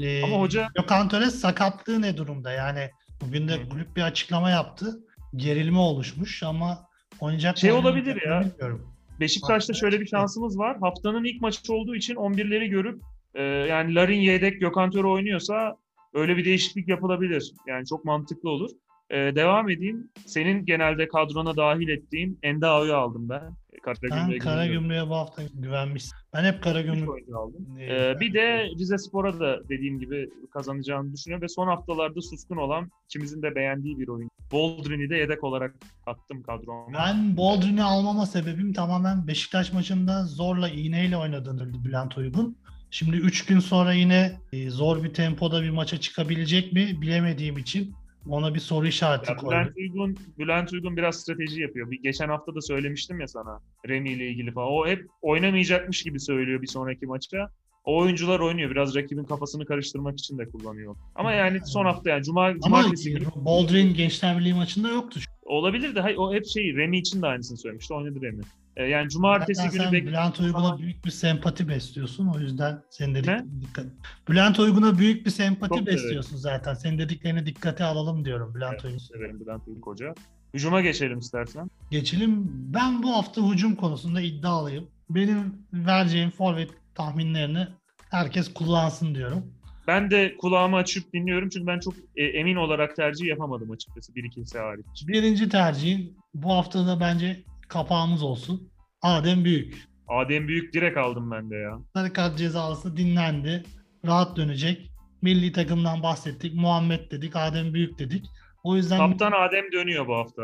e, 0.07 0.25
Ama 0.25 0.37
hoca- 0.37 0.69
Gökhan 0.75 1.09
Töre 1.09 1.31
sakatlığı 1.31 2.03
ne 2.03 2.17
durumda? 2.17 2.53
Yani 2.53 2.91
bugün 3.21 3.49
de 3.49 3.69
kulüp 3.69 3.97
bir 3.97 4.03
açıklama 4.03 4.51
yaptı. 4.51 4.99
Gerilme 5.37 5.79
oluşmuş 5.79 6.43
ama 6.43 6.89
oynayacak 7.21 7.59
Şey 7.59 7.73
olabilir 7.73 8.23
ya. 8.27 8.41
Bilmiyorum. 8.41 8.94
Beşiktaş'ta 9.25 9.73
şöyle 9.73 10.01
bir 10.01 10.07
şansımız 10.07 10.59
var. 10.59 10.77
Haftanın 10.81 11.25
ilk 11.25 11.41
maçı 11.41 11.75
olduğu 11.75 11.95
için 11.95 12.15
11'leri 12.15 12.67
görüp 12.67 13.03
e, 13.35 13.43
yani 13.43 13.95
Larin 13.95 14.21
yedek 14.21 14.61
Gökhan 14.61 14.91
Töre 14.91 15.07
oynuyorsa 15.07 15.77
öyle 16.15 16.37
bir 16.37 16.45
değişiklik 16.45 16.89
yapılabilir. 16.89 17.53
Yani 17.67 17.87
çok 17.87 18.05
mantıklı 18.05 18.51
olur. 18.51 18.71
E, 19.11 19.17
devam 19.17 19.71
edeyim. 19.71 20.11
Senin 20.27 20.67
genelde 20.67 21.09
kadrona 21.09 21.57
dahil 21.57 21.89
ettiğin 21.89 22.39
Endao'yu 22.43 22.95
aldım 22.95 23.29
ben. 23.29 23.51
Karagümrük'e 23.85 24.33
Ben. 24.33 24.39
Karagümrük'e 24.39 25.09
bu 25.09 25.15
hafta 25.15 25.43
güvenmiştim. 25.55 26.19
Ben 26.35 26.45
hep 26.45 26.57
Üç 26.59 26.65
Karagümrük 26.65 27.09
aldım. 27.37 27.67
Ee, 27.79 27.85
Ee, 27.85 28.21
bir 28.21 28.35
de 28.35 28.69
Rize 28.79 28.99
Spor'a 28.99 29.41
da 29.41 29.69
dediğim 29.69 30.01
gibi 30.01 30.31
kazanacağını 30.53 31.13
düşünüyorum 31.13 31.43
ve 31.43 31.49
son 31.49 31.67
haftalarda 31.67 32.21
suskun 32.23 32.57
olan 32.57 32.91
ikimizin 33.05 33.43
de 33.43 33.55
beğendiği 33.55 33.99
bir 33.99 34.09
oyun. 34.09 34.31
Boldrin'i 34.53 35.11
de 35.11 35.17
yedek 35.17 35.45
olarak 35.45 35.75
attım 36.07 36.43
kadroma. 36.43 36.87
Ben 36.99 37.37
Boldrin'i 37.37 37.83
almama 37.83 38.27
sebebim 38.27 38.73
tamamen 38.73 39.27
Beşiktaş 39.27 39.73
maçında 39.73 40.25
zorla 40.25 40.69
iğneyle 40.69 41.17
oynadığını 41.17 41.85
Bülent 41.85 42.19
Uygun. 42.19 42.57
Şimdi 42.91 43.17
3 43.17 43.47
gün 43.47 43.59
sonra 43.61 43.93
yine 43.93 44.33
e, 44.53 44.71
zor 44.71 45.05
bir 45.05 45.15
tempoda 45.15 45.63
bir 45.63 45.71
maça 45.71 46.01
çıkabilecek 46.01 46.73
mi 46.73 47.03
bilemediğim 47.03 47.59
için 47.59 47.95
ona 48.29 48.55
bir 48.55 48.61
soru 48.61 48.87
işareti 48.87 49.31
Ya 49.31 49.37
koydum. 49.37 49.51
Bülent 49.59 49.77
Uygun, 49.77 50.17
Bülent 50.39 50.73
Uygun 50.73 50.97
biraz 50.97 51.21
strateji 51.21 51.61
yapıyor. 51.61 51.91
Bir, 51.91 52.03
geçen 52.03 52.29
hafta 52.29 52.55
da 52.55 52.61
söylemiştim 52.61 53.21
ya 53.21 53.29
sana 53.29 53.61
Remy 53.89 54.13
ile 54.13 54.29
ilgili 54.29 54.53
falan. 54.53 54.69
O 54.69 54.87
hep 54.87 55.07
oynamayacakmış 55.23 56.03
gibi 56.03 56.21
söylüyor 56.21 56.63
bir 56.63 56.67
sonraki 56.67 57.07
maça. 57.07 57.51
O 57.85 57.99
oyuncular 57.99 58.41
oynuyor. 58.41 58.71
Biraz 58.71 58.97
rakibin 58.97 59.25
kafasını 59.25 59.67
karıştırmak 59.67 60.19
için 60.19 60.39
de 60.39 60.49
kullanıyor. 60.51 60.97
Ama 61.15 61.33
yani 61.33 61.61
son 61.67 61.85
hafta 61.85 62.11
yani 62.11 62.25
Cuma, 62.25 62.45
Ama 62.47 62.61
Cumartesi 62.65 63.13
günü 63.13 63.25
Boldrin 63.37 63.95
Gençler 63.95 64.39
Birliği 64.39 64.55
maçında 64.55 64.89
yoktu. 64.89 65.21
olabilir 65.43 65.95
de 65.95 66.01
hayır, 66.01 66.17
o 66.17 66.35
hep 66.35 66.47
şey 66.47 66.75
Remy 66.77 66.99
için 66.99 67.23
de 67.23 67.27
aynısını 67.27 67.59
söylemişti. 67.59 67.95
Oynadı 67.95 68.23
Remy. 68.23 68.43
E, 68.77 68.85
yani 68.85 69.09
cumartesi 69.09 69.63
Zaten 69.63 69.91
günü 69.91 69.99
sen 70.01 70.07
Bülent 70.07 70.41
Uygun'a 70.41 70.79
büyük 70.79 71.05
bir 71.05 71.11
sempati 71.11 71.69
besliyorsun. 71.69 72.27
O 72.29 72.39
yüzden 72.39 72.83
senin 72.91 73.11
Ne? 73.11 73.15
dediklerine 73.15 73.61
dikkat. 73.61 73.87
Bülent 74.29 74.61
Uygun'a 74.61 74.99
büyük 74.99 75.27
bir 75.27 75.31
sempati 75.31 75.79
Çok 75.79 75.87
besliyorsun 75.87 76.37
zaten. 76.37 76.75
Senin 76.75 76.99
dediklerini 76.99 77.47
dikkate 77.47 77.85
alalım 77.85 78.25
diyorum 78.25 78.55
Bülent 78.55 78.85
Uygun. 78.85 78.99
severim 78.99 79.41
Bülent 79.41 79.63
Uyuk 79.69 79.87
Hoca. 79.87 80.15
Hücuma 80.55 80.81
geçelim 80.81 81.19
istersen. 81.19 81.71
Geçelim. 81.91 82.51
Ben 82.75 83.03
bu 83.03 83.17
hafta 83.17 83.51
hücum 83.53 83.75
konusunda 83.75 84.21
iddialıyım. 84.21 84.89
Benim 85.11 85.55
vereceğim 85.73 86.31
forvet 86.31 86.71
tahminlerini 86.95 87.67
herkes 88.11 88.55
kullansın 88.55 89.15
diyorum. 89.15 89.47
Ben 89.87 90.11
de 90.11 90.37
kulağımı 90.37 90.77
açıp 90.77 91.13
dinliyorum 91.13 91.49
çünkü 91.49 91.67
ben 91.67 91.81
çok 91.81 91.95
e, 92.17 92.25
emin 92.25 92.57
olarak 92.57 92.97
tercih 92.97 93.27
yapamadım 93.27 93.71
açıkçası 93.71 94.15
bir 94.15 94.25
ikisi 94.25 94.59
hariç. 94.59 94.87
Birinci 95.09 95.49
tercihim 95.49 96.13
bu 96.35 96.53
haftada 96.53 97.01
bence 97.01 97.43
kapağımız 97.75 98.23
olsun. 98.23 98.71
Adem 99.03 99.45
Büyük. 99.45 99.89
Adem 100.09 100.49
Büyük 100.49 100.75
direkt 100.75 100.97
aldım 100.99 101.31
ben 101.31 101.51
de 101.51 101.57
ya. 101.57 101.79
Sarı 101.95 102.13
kart 102.13 102.39
cezası 102.39 102.97
dinlendi. 102.97 103.63
Rahat 104.07 104.37
dönecek. 104.37 104.91
Milli 105.23 105.53
takımdan 105.53 106.03
bahsettik. 106.03 106.55
Muhammed 106.55 107.11
dedik. 107.11 107.37
Adem 107.37 107.75
Büyük 107.75 107.99
dedik. 107.99 108.27
O 108.65 108.77
yüzden 108.77 108.99
Kaptan 108.99 109.33
Adem 109.33 109.73
dönüyor 109.73 110.07
bu 110.07 110.15
hafta. 110.17 110.43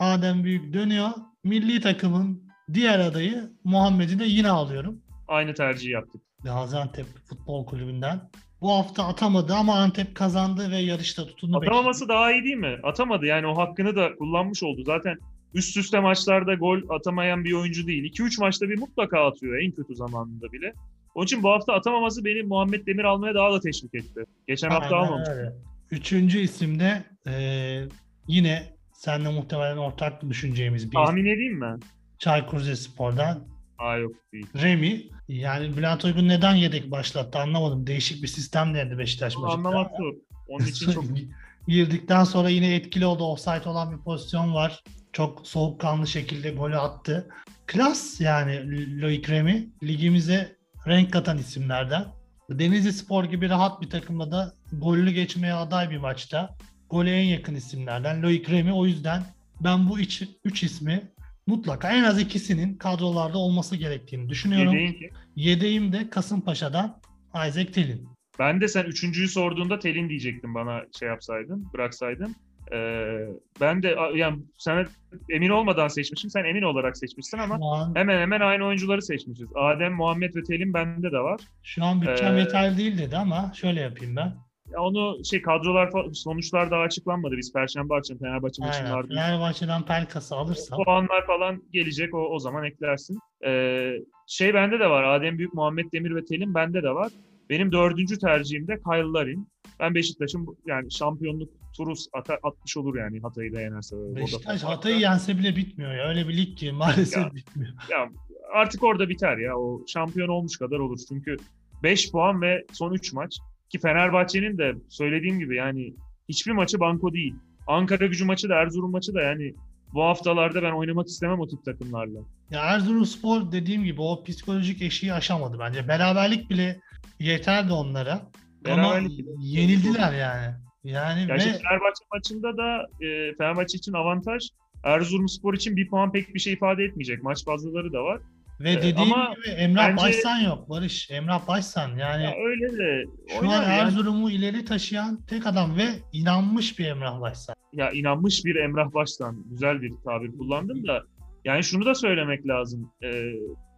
Adem 0.00 0.44
Büyük 0.44 0.72
dönüyor. 0.72 1.10
Milli 1.44 1.80
takımın 1.80 2.42
diğer 2.74 2.98
adayı 3.00 3.50
Muhammed'i 3.64 4.18
de 4.18 4.24
yine 4.24 4.50
alıyorum. 4.50 5.02
Aynı 5.28 5.54
tercihi 5.54 5.92
yaptık. 5.92 6.22
Gaziantep 6.44 7.06
Futbol 7.28 7.66
Kulübü'nden. 7.66 8.20
Bu 8.60 8.72
hafta 8.72 9.06
atamadı 9.06 9.54
ama 9.54 9.74
Antep 9.74 10.14
kazandı 10.14 10.70
ve 10.70 10.76
yarışta 10.76 11.26
tutundu. 11.26 11.56
Atamaması 11.56 12.08
daha 12.08 12.32
iyi 12.32 12.44
değil 12.44 12.56
mi? 12.56 12.78
Atamadı 12.82 13.26
yani 13.26 13.46
o 13.46 13.56
hakkını 13.56 13.96
da 13.96 14.14
kullanmış 14.18 14.62
oldu. 14.62 14.82
Zaten 14.86 15.18
üst 15.54 15.76
üste 15.76 16.00
maçlarda 16.00 16.54
gol 16.54 16.78
atamayan 16.88 17.44
bir 17.44 17.52
oyuncu 17.52 17.86
değil. 17.86 18.12
2-3 18.12 18.40
maçta 18.40 18.68
bir 18.68 18.78
mutlaka 18.78 19.26
atıyor 19.26 19.58
en 19.58 19.70
kötü 19.70 19.94
zamanında 19.94 20.52
bile. 20.52 20.72
Onun 21.14 21.24
için 21.24 21.42
bu 21.42 21.50
hafta 21.50 21.72
atamaması 21.72 22.24
beni 22.24 22.42
Muhammed 22.42 22.86
Demir 22.86 23.04
almaya 23.04 23.34
daha 23.34 23.52
da 23.52 23.60
teşvik 23.60 23.94
etti. 23.94 24.20
Geçen 24.48 24.70
hafta 24.70 24.96
Aynen 24.96 25.06
almamış. 25.08 25.28
öyle. 25.28 25.52
Üçüncü 25.90 26.38
isim 26.38 26.80
de 26.80 27.02
eee, 27.26 27.88
yine 28.26 28.62
seninle 28.92 29.28
muhtemelen 29.28 29.76
ortak 29.76 30.28
düşüneceğimiz 30.28 30.82
bir 30.82 30.96
isim. 30.96 31.04
Tahmin 31.06 31.24
edeyim 31.24 31.58
mi? 31.58 31.76
Çaykur 32.18 32.58
Rizespor'dan 32.60 33.44
Aa 33.78 33.96
yok 33.96 34.12
değil. 34.32 34.46
Remi. 34.62 35.02
Yani 35.28 35.76
Bülent 35.76 36.04
Uygun 36.04 36.28
neden 36.28 36.54
yedek 36.54 36.90
başlattı 36.90 37.38
anlamadım. 37.38 37.86
Değişik 37.86 38.22
bir 38.22 38.28
sistem 38.28 38.74
denedi 38.74 38.98
Beşiktaş 38.98 39.36
maçında. 39.36 39.68
anlamak 39.68 39.90
zor. 39.98 40.14
Onun 40.48 40.66
için 40.66 40.92
çok 40.92 41.04
Girdikten 41.68 42.24
sonra 42.24 42.48
yine 42.48 42.74
etkili 42.74 43.06
oldu. 43.06 43.24
Offside 43.24 43.68
olan 43.68 43.92
bir 43.92 44.02
pozisyon 44.02 44.54
var. 44.54 44.82
Çok 45.12 45.46
soğukkanlı 45.46 46.06
şekilde 46.06 46.50
golü 46.50 46.76
attı. 46.76 47.28
Klas 47.66 48.20
yani 48.20 48.62
Loic 49.02 49.32
Remy. 49.32 49.68
Ligimize 49.82 50.56
renk 50.86 51.12
katan 51.12 51.38
isimlerden. 51.38 52.04
Denizli 52.50 52.92
Spor 52.92 53.24
gibi 53.24 53.48
rahat 53.48 53.82
bir 53.82 53.90
takımla 53.90 54.30
da 54.30 54.54
gollü 54.72 55.10
geçmeye 55.10 55.54
aday 55.54 55.90
bir 55.90 55.98
maçta. 55.98 56.56
Gole 56.90 57.16
en 57.16 57.24
yakın 57.24 57.54
isimlerden 57.54 58.22
Loic 58.22 58.52
Remy. 58.52 58.72
O 58.72 58.86
yüzden 58.86 59.22
ben 59.60 59.88
bu 59.88 60.00
üç, 60.00 60.22
üç 60.44 60.62
ismi 60.62 61.12
mutlaka 61.46 61.90
en 61.92 62.04
az 62.04 62.20
ikisinin 62.20 62.74
kadrolarda 62.74 63.38
olması 63.38 63.76
gerektiğini 63.76 64.28
düşünüyorum. 64.28 64.72
Yedeğin. 64.72 65.12
Yedeğim 65.36 65.92
de 65.92 66.10
Kasımpaşa'dan 66.10 67.00
Isaac 67.34 67.72
Telin. 67.72 68.08
Ben 68.38 68.60
de 68.60 68.68
sen 68.68 68.84
üçüncüyü 68.84 69.28
sorduğunda 69.28 69.78
Telin 69.78 70.08
diyecektin 70.08 70.54
bana 70.54 70.82
şey 70.98 71.08
yapsaydın, 71.08 71.72
bıraksaydın. 71.72 72.36
Ee, 72.72 73.26
ben 73.60 73.82
de 73.82 73.96
yani 74.14 74.38
sana 74.58 74.84
emin 75.30 75.48
olmadan 75.48 75.88
seçmişim. 75.88 76.30
Sen 76.30 76.44
emin 76.44 76.62
olarak 76.62 76.96
seçmişsin 76.98 77.38
ama 77.38 77.56
Şu 77.58 77.64
an, 77.64 77.94
hemen 77.94 78.20
hemen 78.20 78.40
aynı 78.40 78.64
oyuncuları 78.66 79.02
seçmişiz. 79.02 79.48
Adem, 79.54 79.92
Muhammed 79.92 80.34
ve 80.34 80.42
Telin 80.42 80.74
bende 80.74 81.12
de 81.12 81.18
var. 81.18 81.40
şu 81.62 81.84
an 81.84 82.02
bütçem 82.02 82.36
Ee, 82.36 82.40
yeterli 82.40 82.78
değil 82.78 82.98
dedi 82.98 83.16
ama 83.16 83.52
şöyle 83.54 83.80
yapayım 83.80 84.16
ben. 84.16 84.34
Ya 84.72 84.80
onu 84.80 85.24
şey 85.24 85.42
kadrolar 85.42 85.90
sonuçlar 86.12 86.70
daha 86.70 86.80
açıklanmadı. 86.80 87.36
Biz 87.36 87.52
Perşembe 87.52 87.94
akşamı 87.94 88.20
Fenerbahçe 88.20 88.62
maçının 88.64 88.90
ardından 88.90 89.16
Fenerbahçe'den 89.26 89.82
Pelkas'ı 89.84 90.34
alırsam 90.36 90.84
puanlar 90.84 91.26
falan 91.26 91.62
gelecek. 91.72 92.14
O, 92.14 92.18
o 92.18 92.38
zaman 92.38 92.64
eklersin. 92.64 93.18
Ee, 93.46 93.92
şey 94.26 94.54
bende 94.54 94.80
de 94.80 94.90
var. 94.90 95.02
Adem 95.04 95.38
Büyük, 95.38 95.54
Muhammed 95.54 95.92
Demir 95.92 96.14
ve 96.14 96.24
Telin 96.24 96.54
bende 96.54 96.82
de 96.82 96.90
var. 96.90 97.12
Benim 97.50 97.72
dördüncü 97.72 98.18
tercihim 98.18 98.68
de 98.68 98.74
Kyle 98.76 99.12
Larin. 99.12 99.48
Ben 99.80 99.94
Beşiktaş'ın 99.94 100.46
yani 100.66 100.92
şampiyonluk 100.92 101.50
turu 101.76 101.92
ata- 102.12 102.38
atmış 102.42 102.76
olur 102.76 102.98
yani 102.98 103.20
Hatay'ı 103.20 103.52
da 103.52 103.60
yenerse. 103.60 103.96
Beşiktaş. 104.16 104.62
Hatay'ı 104.62 105.00
yense 105.00 105.38
bile 105.38 105.56
bitmiyor 105.56 105.94
ya. 105.94 106.08
Öyle 106.08 106.28
bir 106.28 106.36
lig 106.36 106.56
ki 106.58 106.72
maalesef 106.72 107.22
Ya. 107.24 107.34
bitmiyor. 107.34 107.72
Ya 107.90 108.08
artık 108.54 108.82
orada 108.82 109.08
biter 109.08 109.36
ya. 109.38 109.56
O 109.56 109.84
şampiyon 109.86 110.28
olmuş 110.28 110.56
kadar 110.58 110.78
olur. 110.78 110.98
Çünkü 111.08 111.36
5 111.82 112.10
puan 112.12 112.42
ve 112.42 112.64
son 112.72 112.92
3 112.92 113.12
maç. 113.12 113.38
Ki 113.68 113.78
Fenerbahçe'nin 113.78 114.58
de 114.58 114.74
söylediğim 114.88 115.38
gibi 115.38 115.56
yani 115.56 115.94
hiçbir 116.28 116.52
maçı 116.52 116.80
banko 116.80 117.12
değil. 117.12 117.34
Ankara 117.66 118.06
gücü 118.06 118.24
maçı 118.24 118.48
da 118.48 118.54
Erzurum 118.54 118.90
maçı 118.90 119.14
da 119.14 119.22
yani 119.22 119.54
bu 119.94 120.02
haftalarda 120.02 120.62
ben 120.62 120.72
oynamak 120.72 121.06
istemem 121.08 121.40
o 121.40 121.48
tip 121.48 121.64
takımlarla. 121.64 122.18
Ya 122.50 122.60
Erzurumspor 122.60 123.52
dediğim 123.52 123.84
gibi 123.84 124.00
o 124.00 124.24
psikolojik 124.24 124.82
eşiği 124.82 125.12
aşamadı 125.12 125.56
bence. 125.58 125.88
Beraberlik 125.88 126.50
bile 126.50 126.80
yeterdi 127.20 127.72
onlara. 127.72 128.22
Ama 128.70 128.98
yenildiler 129.40 130.12
yani. 130.12 130.54
Yani 130.84 131.20
Ya 131.20 131.28
ve 131.34 131.38
işte 131.38 131.50
Fenerbahçe 131.50 132.04
maçında 132.14 132.56
da 132.56 132.86
e, 133.06 133.34
Fenerbahçe 133.38 133.78
için 133.78 133.92
avantaj 133.92 134.42
Erzurumspor 134.84 135.54
için 135.54 135.76
bir 135.76 135.88
puan 135.88 136.12
pek 136.12 136.34
bir 136.34 136.40
şey 136.40 136.52
ifade 136.52 136.84
etmeyecek. 136.84 137.22
Maç 137.22 137.44
fazlaları 137.44 137.92
da 137.92 138.04
var. 138.04 138.20
ve 138.60 138.72
Ee, 138.72 138.76
dediğim 138.82 139.12
ama 139.12 139.34
gibi 139.34 139.54
Emrah 139.54 139.88
bence- 139.88 140.02
Başsan 140.02 140.38
yok 140.38 140.70
Barış. 140.70 141.10
Emrah 141.10 141.48
Başsan 141.48 141.88
yani 141.96 142.22
Ya 142.24 142.34
öyle 142.46 142.78
de 142.78 143.04
şu 143.28 143.38
an 143.38 143.44
yani. 143.52 143.64
Erzurum'u 143.64 144.30
ileri 144.30 144.64
taşıyan 144.64 145.20
tek 145.26 145.46
adam 145.46 145.76
ve 145.76 145.88
inanmış 146.12 146.78
bir 146.78 146.84
Emrah 146.86 147.20
Başsan. 147.20 147.56
ya 147.72 147.90
inanmış 147.90 148.44
bir 148.44 148.56
Emrah 148.56 148.94
Baştan 148.94 149.44
güzel 149.50 149.82
bir 149.82 149.92
tabir 150.04 150.38
kullandım 150.38 150.86
da 150.86 151.02
yani 151.44 151.64
şunu 151.64 151.86
da 151.86 151.94
söylemek 151.94 152.46
lazım. 152.46 152.92
Ee, 153.02 153.22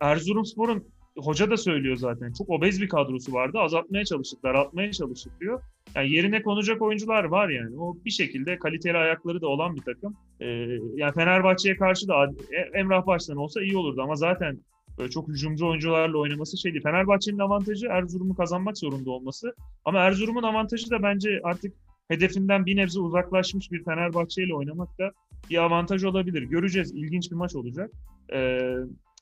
Erzurumspor'un 0.01 0.85
hoca 1.25 1.51
da 1.51 1.57
söylüyor 1.57 1.97
zaten. 1.97 2.33
Çok 2.33 2.51
obez 2.51 2.81
bir 2.81 2.89
kadrosu 2.89 3.33
vardı. 3.33 3.59
Azaltmaya 3.59 4.05
çalıştık, 4.05 4.43
daraltmaya 4.43 4.93
çalıştık 4.93 5.41
diyor. 5.41 5.63
Yani 5.95 6.11
yerine 6.11 6.43
konacak 6.43 6.83
oyuncular 6.83 7.25
var 7.25 7.49
yani. 7.49 7.79
O 7.79 7.97
bir 8.05 8.11
şekilde 8.11 8.59
kaliteli 8.59 8.97
ayakları 8.97 9.41
da 9.41 9.49
olan 9.49 9.77
bir 9.77 9.83
takım. 9.83 10.17
Ee, 10.41 10.47
yani 10.95 11.15
Fenerbahçe'ye 11.15 11.77
karşı 11.77 12.09
da 12.09 12.27
E- 12.27 12.79
Emrah 12.79 13.07
Baştan 13.07 13.37
olsa 13.37 13.63
iyi 13.63 13.77
olurdu 13.77 14.03
ama 14.03 14.17
zaten 14.17 14.59
böyle 14.99 15.11
çok 15.11 15.29
hücumcu 15.29 15.69
oyuncularla 15.69 16.19
oynaması 16.19 16.59
şey 16.59 16.73
değil. 16.73 16.83
Fenerbahçe'nin 16.83 17.39
avantajı 17.39 17.87
Erzurum'u 17.87 18.35
kazanmak 18.37 18.79
zorunda 18.79 19.11
olması. 19.11 19.55
Ama 19.85 19.99
Erzurum'un 19.99 20.43
avantajı 20.43 20.91
da 20.91 21.03
bence 21.03 21.41
artık 21.45 21.75
hedefinden 22.09 22.67
bir 22.67 22.77
nebze 22.77 23.01
uzaklaşmış 23.01 23.73
bir 23.73 23.85
Fenerbahçe 23.85 24.43
ile 24.43 24.55
oynamak 24.55 24.99
da 24.99 25.13
bir 25.51 25.57
avantaj 25.57 26.05
olabilir. 26.05 26.43
Göreceğiz. 26.43 26.93
İlginç 26.95 27.31
bir 27.31 27.37
maç 27.37 27.55
olacak. 27.55 27.91
Ee, 28.33 28.75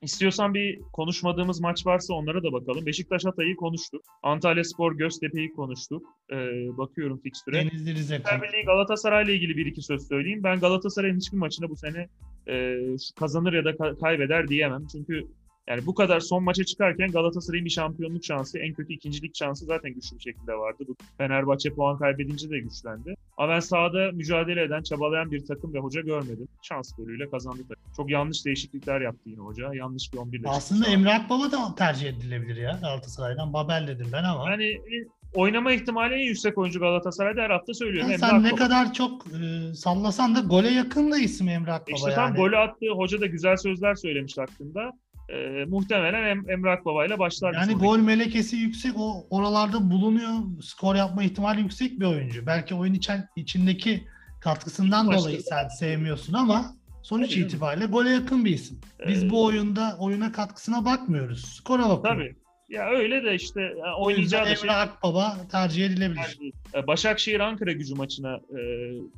istiyorsan 0.03 0.55
bir 0.55 0.79
konuşmadığımız 0.93 1.61
maç 1.61 1.87
varsa 1.87 2.15
onlara 2.15 2.43
da 2.43 2.53
bakalım. 2.53 2.87
Beşiktaş 2.87 3.25
Hatay'ı 3.25 3.57
konuştuk. 3.57 4.03
Antalya 4.23 4.65
Spor 4.65 4.97
Göztepe'yi 4.99 5.53
konuştuk. 5.53 6.03
Ee, 6.33 6.37
bakıyorum 6.79 7.21
fikstüre. 7.23 7.57
Denizli 7.57 7.95
Rize 7.95 8.19
Birliği 8.19 8.65
Galatasaray 8.67 9.25
ile 9.25 9.35
ilgili 9.35 9.57
bir 9.57 9.67
iki 9.67 9.83
söz 9.83 10.09
söyleyeyim. 10.09 10.41
Ben 10.45 10.61
Galatasaray'ın 10.61 11.17
hiçbir 11.17 11.39
maçını 11.39 11.69
bu 11.69 11.77
sene 11.77 12.09
e, 12.49 12.77
kazanır 13.19 13.53
ya 13.53 13.65
da 13.65 13.71
ka- 13.71 14.01
kaybeder 14.01 14.49
diyemem. 14.49 14.87
Çünkü 14.93 15.27
yani 15.69 15.87
bu 15.87 15.95
kadar 15.95 16.21
son 16.21 16.45
maça 16.45 16.65
çıkarken 16.65 17.11
Galatasaray'ın 17.11 17.65
bir 17.65 17.71
şampiyonluk 17.71 18.25
şansı, 18.25 18.59
en 18.59 18.73
kötü 18.75 18.93
ikincilik 18.93 19.37
şansı 19.37 19.65
zaten 19.65 19.95
güçlü 19.95 20.17
bir 20.17 20.23
şekilde 20.23 20.53
vardı. 20.55 20.85
Bu 20.89 20.97
Fenerbahçe 21.19 21.71
puan 21.71 21.99
kaybedince 21.99 22.51
de 22.51 22.59
güçlendi. 22.59 23.15
Ama 23.37 23.53
ben 23.53 23.61
sahada 23.61 24.11
mücadele 24.13 24.63
eden, 24.63 24.83
çabalayan 24.83 25.31
bir 25.33 25.47
takım 25.47 25.75
ve 25.75 25.79
hoca 25.79 26.01
görmedim. 26.01 26.49
Şans 26.63 26.93
golüyle 26.97 27.31
kazandı 27.31 27.63
takım. 27.69 27.85
Çok 27.97 28.11
yanlış 28.11 28.47
değişiklikler 28.47 29.01
yaptı 29.01 29.21
yine 29.31 29.41
hoca. 29.41 29.75
Yanlış 29.75 30.13
bir 30.13 30.19
11 30.19 30.41
ile 30.41 30.49
Aslında. 30.49 30.87
Emre 30.87 31.15
Akbaba 31.15 31.53
da 31.53 31.75
tercih 31.75 32.09
edilebilir 32.09 32.57
ya 32.57 32.79
Galatasaray'dan. 32.83 33.53
Babel 33.53 33.87
dedim 33.89 34.07
ben 34.13 34.25
ama. 34.25 34.51
Yani 34.51 34.65
en- 34.65 35.19
oynama 35.35 35.73
ihtimali 35.73 36.15
en 36.15 36.27
yüksek 36.27 36.59
oyuncu 36.59 36.81
Galatasaray'da 36.81 37.41
her 37.43 37.51
hafta 37.51 37.75
söylüyorum. 37.75 38.11
Yani 38.11 38.21
sen 38.21 38.43
ne 38.43 38.47
Akbaba. 38.47 38.57
kadar 38.65 38.93
çok 38.93 39.27
e, 39.27 39.75
sallasan 39.75 40.35
da 40.35 40.41
gole 40.41 40.69
yakın 40.71 41.13
da 41.13 41.19
isim 41.19 41.49
Emre 41.49 41.73
Akbaba 41.73 41.97
İşte 41.97 42.11
yani. 42.11 42.15
tam 42.15 42.35
golü 42.35 42.57
attı. 42.57 42.87
Hoca 42.97 43.21
da 43.21 43.27
güzel 43.27 43.57
sözler 43.57 43.95
söylemiş 43.95 44.39
hakkında. 44.39 44.93
Ee, 45.29 45.65
muhtemelen 45.69 46.23
em- 46.25 46.51
Emre 46.51 46.71
Akbaba 46.71 47.07
ile 47.07 47.19
başlar. 47.19 47.55
Yani 47.55 47.65
sonraki- 47.73 47.85
gol 47.85 47.99
melekesi 47.99 48.57
yüksek. 48.57 48.93
O 48.97 49.27
oralarda 49.31 49.91
bulunuyor. 49.91 50.33
Skor 50.63 50.95
yapma 50.95 51.23
ihtimali 51.25 51.61
yüksek 51.61 52.01
bir 52.01 52.07
oyuncu. 52.07 52.47
Belki 52.47 52.75
oyun 52.75 52.95
içen, 52.95 53.29
içindeki 53.37 54.05
katkısından 54.41 55.07
Başka- 55.09 55.21
dolayı 55.21 55.41
sen 55.43 55.69
sevmiyorsun 55.69 56.33
ama 56.33 56.67
sonuç 57.03 57.31
Tabii 57.31 57.41
itibariyle 57.41 57.87
gole 57.87 58.11
yakın 58.11 58.45
bir 58.45 58.51
isim. 58.55 58.81
Biz 59.09 59.25
Ee, 59.25 59.31
bu 59.31 59.45
oyunda 59.45 59.97
oyuna 59.99 60.33
katkısına 60.33 60.85
bakmıyoruz. 60.85 61.45
Skora 61.45 61.89
bakıyoruz. 61.89 62.03
Tabii. 62.03 62.37
Ya 62.69 62.89
öyle 62.91 63.25
de 63.25 63.35
işte 63.35 63.61
yani 63.61 63.95
O 63.99 64.11
yüzden 64.11 64.39
oynayacağı 64.39 64.47
da 64.47 64.57
şey. 64.57 64.71
Akbaba 64.71 65.37
tercih 65.51 65.87
edilebilir. 65.87 66.39
Ee, 66.75 66.87
Başakşehir 66.87 67.41
Ankara 67.41 67.73
gücü 67.73 67.95
maçına 67.95 68.35
e, 68.37 68.61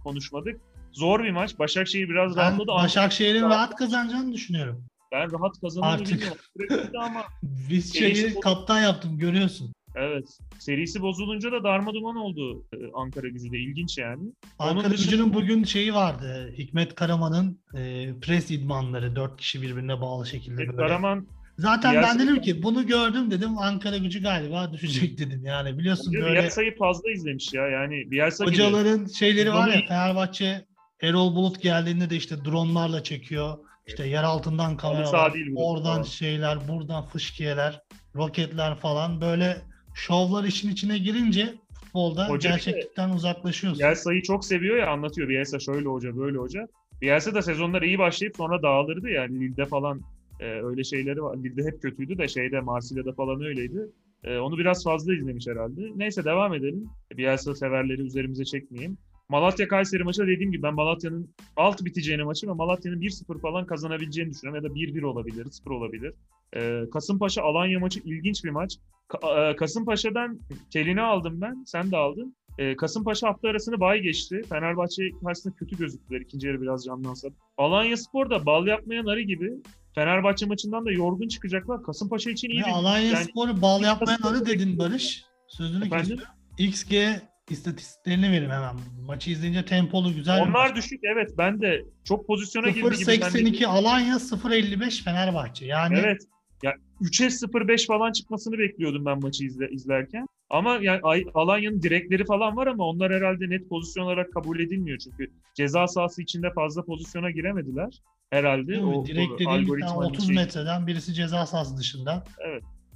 konuşmadık. 0.05 0.61
Zor 0.93 1.25
bir 1.25 1.31
maç. 1.31 1.59
Başakşehir 1.59 2.09
biraz 2.09 2.37
Ben 2.37 2.43
rahatladı. 2.43 2.67
Başakşehir'in 2.69 3.43
rahat 3.43 3.75
kazanacağını 3.77 4.33
düşünüyorum. 4.33 4.85
Ben 5.13 5.33
rahat 5.33 5.61
kazanır 5.61 5.87
Artık. 5.87 6.33
ama 6.99 7.23
Visca'yı 7.71 8.17
Serisi- 8.17 8.41
kaptan 8.41 8.81
yaptım 8.81 9.19
görüyorsun. 9.19 9.73
evet. 9.97 10.39
Serisi 10.59 11.03
bozulunca 11.03 11.53
da 11.53 11.65
darmaduman 11.65 12.17
oldu 12.17 12.65
e, 12.73 12.77
Ankara 12.95 13.29
gücü 13.29 13.53
de. 13.53 13.59
ilginç 13.59 13.99
yani. 13.99 14.23
Ankara 14.59 14.91
dışında- 14.91 15.05
gücünün 15.11 15.35
bugün 15.35 15.65
şeyi 15.65 15.95
vardı. 15.95 16.55
Hikmet 16.59 16.95
Karaman'ın 16.95 17.61
e, 17.77 18.11
pres 18.23 18.51
idmanları. 18.51 19.17
Dört 19.17 19.37
kişi 19.37 19.63
birbirine 19.63 20.01
bağlı 20.01 20.27
şekilde 20.27 20.57
böyle. 20.59 20.77
Karaman 20.77 21.27
Zaten 21.59 21.95
ben 22.03 22.19
dedim 22.19 22.41
ki 22.41 22.63
bunu 22.63 22.87
gördüm 22.87 23.31
dedim 23.31 23.59
Ankara 23.59 23.97
gücü 23.97 24.23
galiba 24.23 24.73
düşecek 24.73 25.19
dedim. 25.19 25.45
Yani 25.45 25.79
biliyorsun 25.79 26.13
Bence 26.15 26.25
böyle 26.27 26.41
Bielsa'yı 26.41 26.77
fazla 26.79 27.11
izlemiş 27.11 27.53
ya. 27.53 27.67
Yani 27.69 28.11
Bielsa 28.11 28.45
gibi. 28.45 28.55
hocaların 28.55 29.07
şeyleri 29.07 29.53
var 29.53 29.69
ya 29.69 29.81
Fenerbahçe 29.89 30.67
Erol 31.03 31.35
Bulut 31.35 31.63
geldiğinde 31.63 32.11
de 32.11 32.17
işte 32.17 32.45
dronlarla 32.45 33.03
çekiyor. 33.03 33.59
İşte 33.91 34.07
yer 34.09 34.23
altından 34.23 34.77
kamera 34.77 35.07
saha 35.07 35.23
var. 35.25 35.35
değil 35.35 35.47
burası 35.51 35.67
Oradan 35.67 35.93
falan. 35.93 36.03
şeyler, 36.03 36.69
buradan 36.69 37.05
fışkiyeler, 37.07 37.81
roketler 38.17 38.75
falan 38.77 39.21
böyle 39.21 39.57
şovlar 39.95 40.45
işin 40.45 40.71
içine 40.71 40.99
girince 40.99 41.55
futbolda 41.75 42.29
Hoca 42.29 42.39
bir 42.39 42.43
de- 42.43 42.49
gerçeklikten 42.49 43.11
uzaklaşıyorsun. 43.11 43.81
Bielsa'yı 43.85 44.23
çok 44.23 44.45
seviyor 44.45 44.77
ya 44.77 44.91
anlatıyor. 44.91 45.29
Bielsa 45.29 45.59
şöyle 45.59 45.89
hoca 45.89 46.17
böyle 46.17 46.39
hoca. 46.39 46.69
Bielsa 47.03 47.35
da 47.35 47.43
sezonlar 47.43 47.83
iyi 47.83 47.99
başlayıp 47.99 48.37
sonra 48.37 48.63
dağılırdı 48.63 49.09
yani 49.09 49.41
Lille'de 49.41 49.65
falan 49.65 50.01
e, 50.41 50.45
öyle 50.45 50.85
şeyleri 50.85 51.23
var. 51.23 51.37
Lille'de 51.37 51.63
hep 51.63 51.83
kötüydü 51.83 52.19
de 52.19 52.29
şeyde 52.29 52.61
Marsilya'da 52.61 53.13
falan 53.13 53.43
öyleydi. 53.43 53.87
E, 54.25 54.39
onu 54.39 54.59
biraz 54.59 54.85
fazla 54.85 55.15
izlemiş 55.15 55.47
herhalde. 55.47 55.81
Neyse 55.97 56.25
devam 56.25 56.55
edelim. 56.55 56.91
Bielsa 57.17 57.55
severleri 57.55 58.03
üzerimize 58.03 58.45
çekmeyeyim. 58.45 58.99
Malatya 59.31 59.69
Kayseri 59.69 60.05
maçı 60.05 60.23
da 60.23 60.27
dediğim 60.27 60.53
gibi 60.53 60.63
ben 60.63 60.75
Malatya'nın 60.75 61.35
alt 61.57 61.85
biteceğini 61.85 62.23
maçı 62.23 62.49
ve 62.49 62.53
Malatya'nın 62.53 63.01
1-0 63.01 63.41
falan 63.41 63.67
kazanabileceğini 63.67 64.31
düşünüyorum. 64.31 64.65
Ya 64.65 64.71
da 64.71 64.75
1-1 64.75 65.03
olabilir, 65.05 65.47
0 65.51 65.71
olabilir. 65.71 66.13
E, 66.57 66.83
Kasımpaşa 66.93 67.43
Alanya 67.43 67.81
maçı 67.81 68.01
ilginç 68.01 68.45
bir 68.45 68.51
maç. 68.51 68.77
Ka- 69.09 69.53
e, 69.53 69.57
Kasımpaşa'dan 69.57 70.39
telini 70.73 71.01
aldım 71.01 71.41
ben. 71.41 71.65
Sen 71.67 71.91
de 71.91 71.97
aldın. 71.97 72.37
E, 72.59 72.77
Kasımpaşa 72.77 73.29
hafta 73.29 73.49
arasını 73.49 73.81
bay 73.81 74.01
geçti. 74.01 74.43
Fenerbahçe 74.49 75.11
karşısında 75.25 75.55
kötü 75.55 75.77
gözüktüler. 75.79 76.21
İkinci 76.21 76.47
yarı 76.47 76.63
biraz 76.63 76.85
canlansa. 76.85 77.29
Alanya 77.59 77.97
Spor 77.97 78.31
da 78.31 78.47
bal 78.47 78.67
yapmayan 78.67 79.07
arı 79.07 79.21
gibi 79.21 79.53
Fenerbahçe 79.95 80.47
maçından 80.47 80.85
da 80.87 80.93
yorgun 80.93 81.29
çıkacaklar. 81.29 81.83
Kasımpaşa 81.83 82.31
için 82.31 82.49
iyi 82.51 82.63
Ve 82.63 82.67
bir 82.67 82.71
Alanya 82.73 83.07
yani- 83.07 83.25
Spor'u 83.25 83.63
bal 83.63 83.83
yapmayan 83.83 84.21
arı 84.23 84.47
dedin 84.47 84.79
Barış. 84.79 85.25
Sözünü 85.49 85.91
kesiyorum. 85.91 86.25
XG 86.59 86.95
istatistiklerini 87.51 88.27
vereyim 88.27 88.51
hemen. 88.51 88.77
Maçı 89.07 89.31
izleyince 89.31 89.65
tempolu 89.65 90.15
güzel 90.15 90.43
Onlar 90.43 90.77
düşük 90.77 91.01
evet 91.15 91.31
ben 91.39 91.61
de 91.61 91.85
çok 92.05 92.27
pozisyona 92.27 92.69
girdi 92.69 92.79
gibi. 92.79 92.95
0.82 92.95 93.67
Alanya 93.67 94.15
0.55 94.15 95.05
Fenerbahçe. 95.05 95.67
Yani 95.67 95.99
Evet. 95.99 96.23
Ya 96.63 96.75
3'e 97.01 97.27
0-5 97.27 97.87
falan 97.87 98.13
çıkmasını 98.13 98.59
bekliyordum 98.59 99.05
ben 99.05 99.21
maçı 99.21 99.45
izle, 99.45 99.71
izlerken. 99.71 100.27
Ama 100.51 100.79
yani 100.83 101.01
Alanya'nın 101.35 101.83
direkleri 101.83 102.25
falan 102.25 102.57
var 102.57 102.67
ama 102.67 102.85
onlar 102.85 103.13
herhalde 103.13 103.51
net 103.51 103.69
pozisyon 103.69 104.05
olarak 104.05 104.33
kabul 104.33 104.61
edilmiyor 104.61 104.99
çünkü 104.99 105.31
ceza 105.55 105.87
sahası 105.87 106.23
içinde 106.23 106.53
fazla 106.53 106.85
pozisyona 106.85 107.31
giremediler 107.31 108.03
herhalde. 108.31 108.67
değil? 108.67 108.83
O, 108.83 109.07
direkt 109.07 109.33
o 109.33 109.35
dediğim 109.35 109.39
bir 109.39 109.45
tane 109.45 109.63
algoritmanın 109.63 110.11
30 110.11 110.27
şey- 110.27 110.37
metreden 110.37 110.87
birisi 110.87 111.15
ceza 111.15 111.47
sahası 111.47 111.77
dışında. 111.77 112.25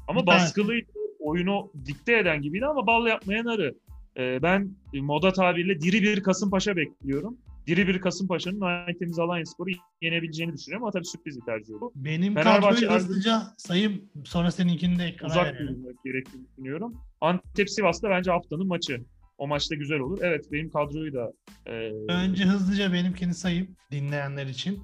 Ama 0.08 0.20
Bir 0.20 0.26
tanesi. 0.26 0.44
baskılıydı, 0.44 0.90
oyunu 1.20 1.72
dikte 1.86 2.18
eden 2.18 2.42
gibiydi 2.42 2.66
ama 2.66 2.86
bal 2.86 3.06
yapmayan 3.06 3.46
arı. 3.46 3.74
Ee, 4.18 4.42
ben 4.42 4.70
moda 4.94 5.33
tabirle 5.33 5.81
diri 5.81 6.03
bir 6.03 6.22
Kasımpaşa 6.22 6.77
bekliyorum. 6.77 7.38
Diri 7.66 7.88
bir 7.88 8.00
Kasımpaşa'nın 8.00 8.61
Aytemiz 8.61 9.18
Alanyaspor'u 9.18 9.70
yenebileceğini 10.03 10.53
düşünüyorum 10.53 10.85
ama 10.85 10.92
tabii 10.92 11.05
sürpriz 11.05 11.40
bir 11.40 11.44
tercih 11.44 11.74
oldu. 11.74 11.92
Benim 11.94 12.35
Fenerbahçe- 12.35 12.61
kadroyu 12.61 12.90
hızlıca 12.90 13.42
sayayım 13.57 14.03
sonra 14.24 14.50
seninkini 14.50 14.98
de 14.98 15.05
ekrana 15.05 15.31
Uzak 15.31 15.59
durmak 15.59 16.05
gerektiğini 16.05 16.44
düşünüyorum. 16.48 16.94
Antep 17.20 17.70
Sivas'ta 17.70 18.11
bence 18.11 18.31
haftanın 18.31 18.66
maçı. 18.66 19.05
O 19.38 19.46
maçta 19.46 19.74
güzel 19.74 19.98
olur. 19.98 20.18
Evet 20.22 20.44
benim 20.53 20.70
kadroyu 20.70 21.12
da 21.14 21.33
e, 21.66 21.72
Önce 22.12 22.44
hızlıca 22.44 22.92
benimkini 22.92 23.35
sayayım 23.35 23.77
dinleyenler 23.90 24.46
için. 24.46 24.83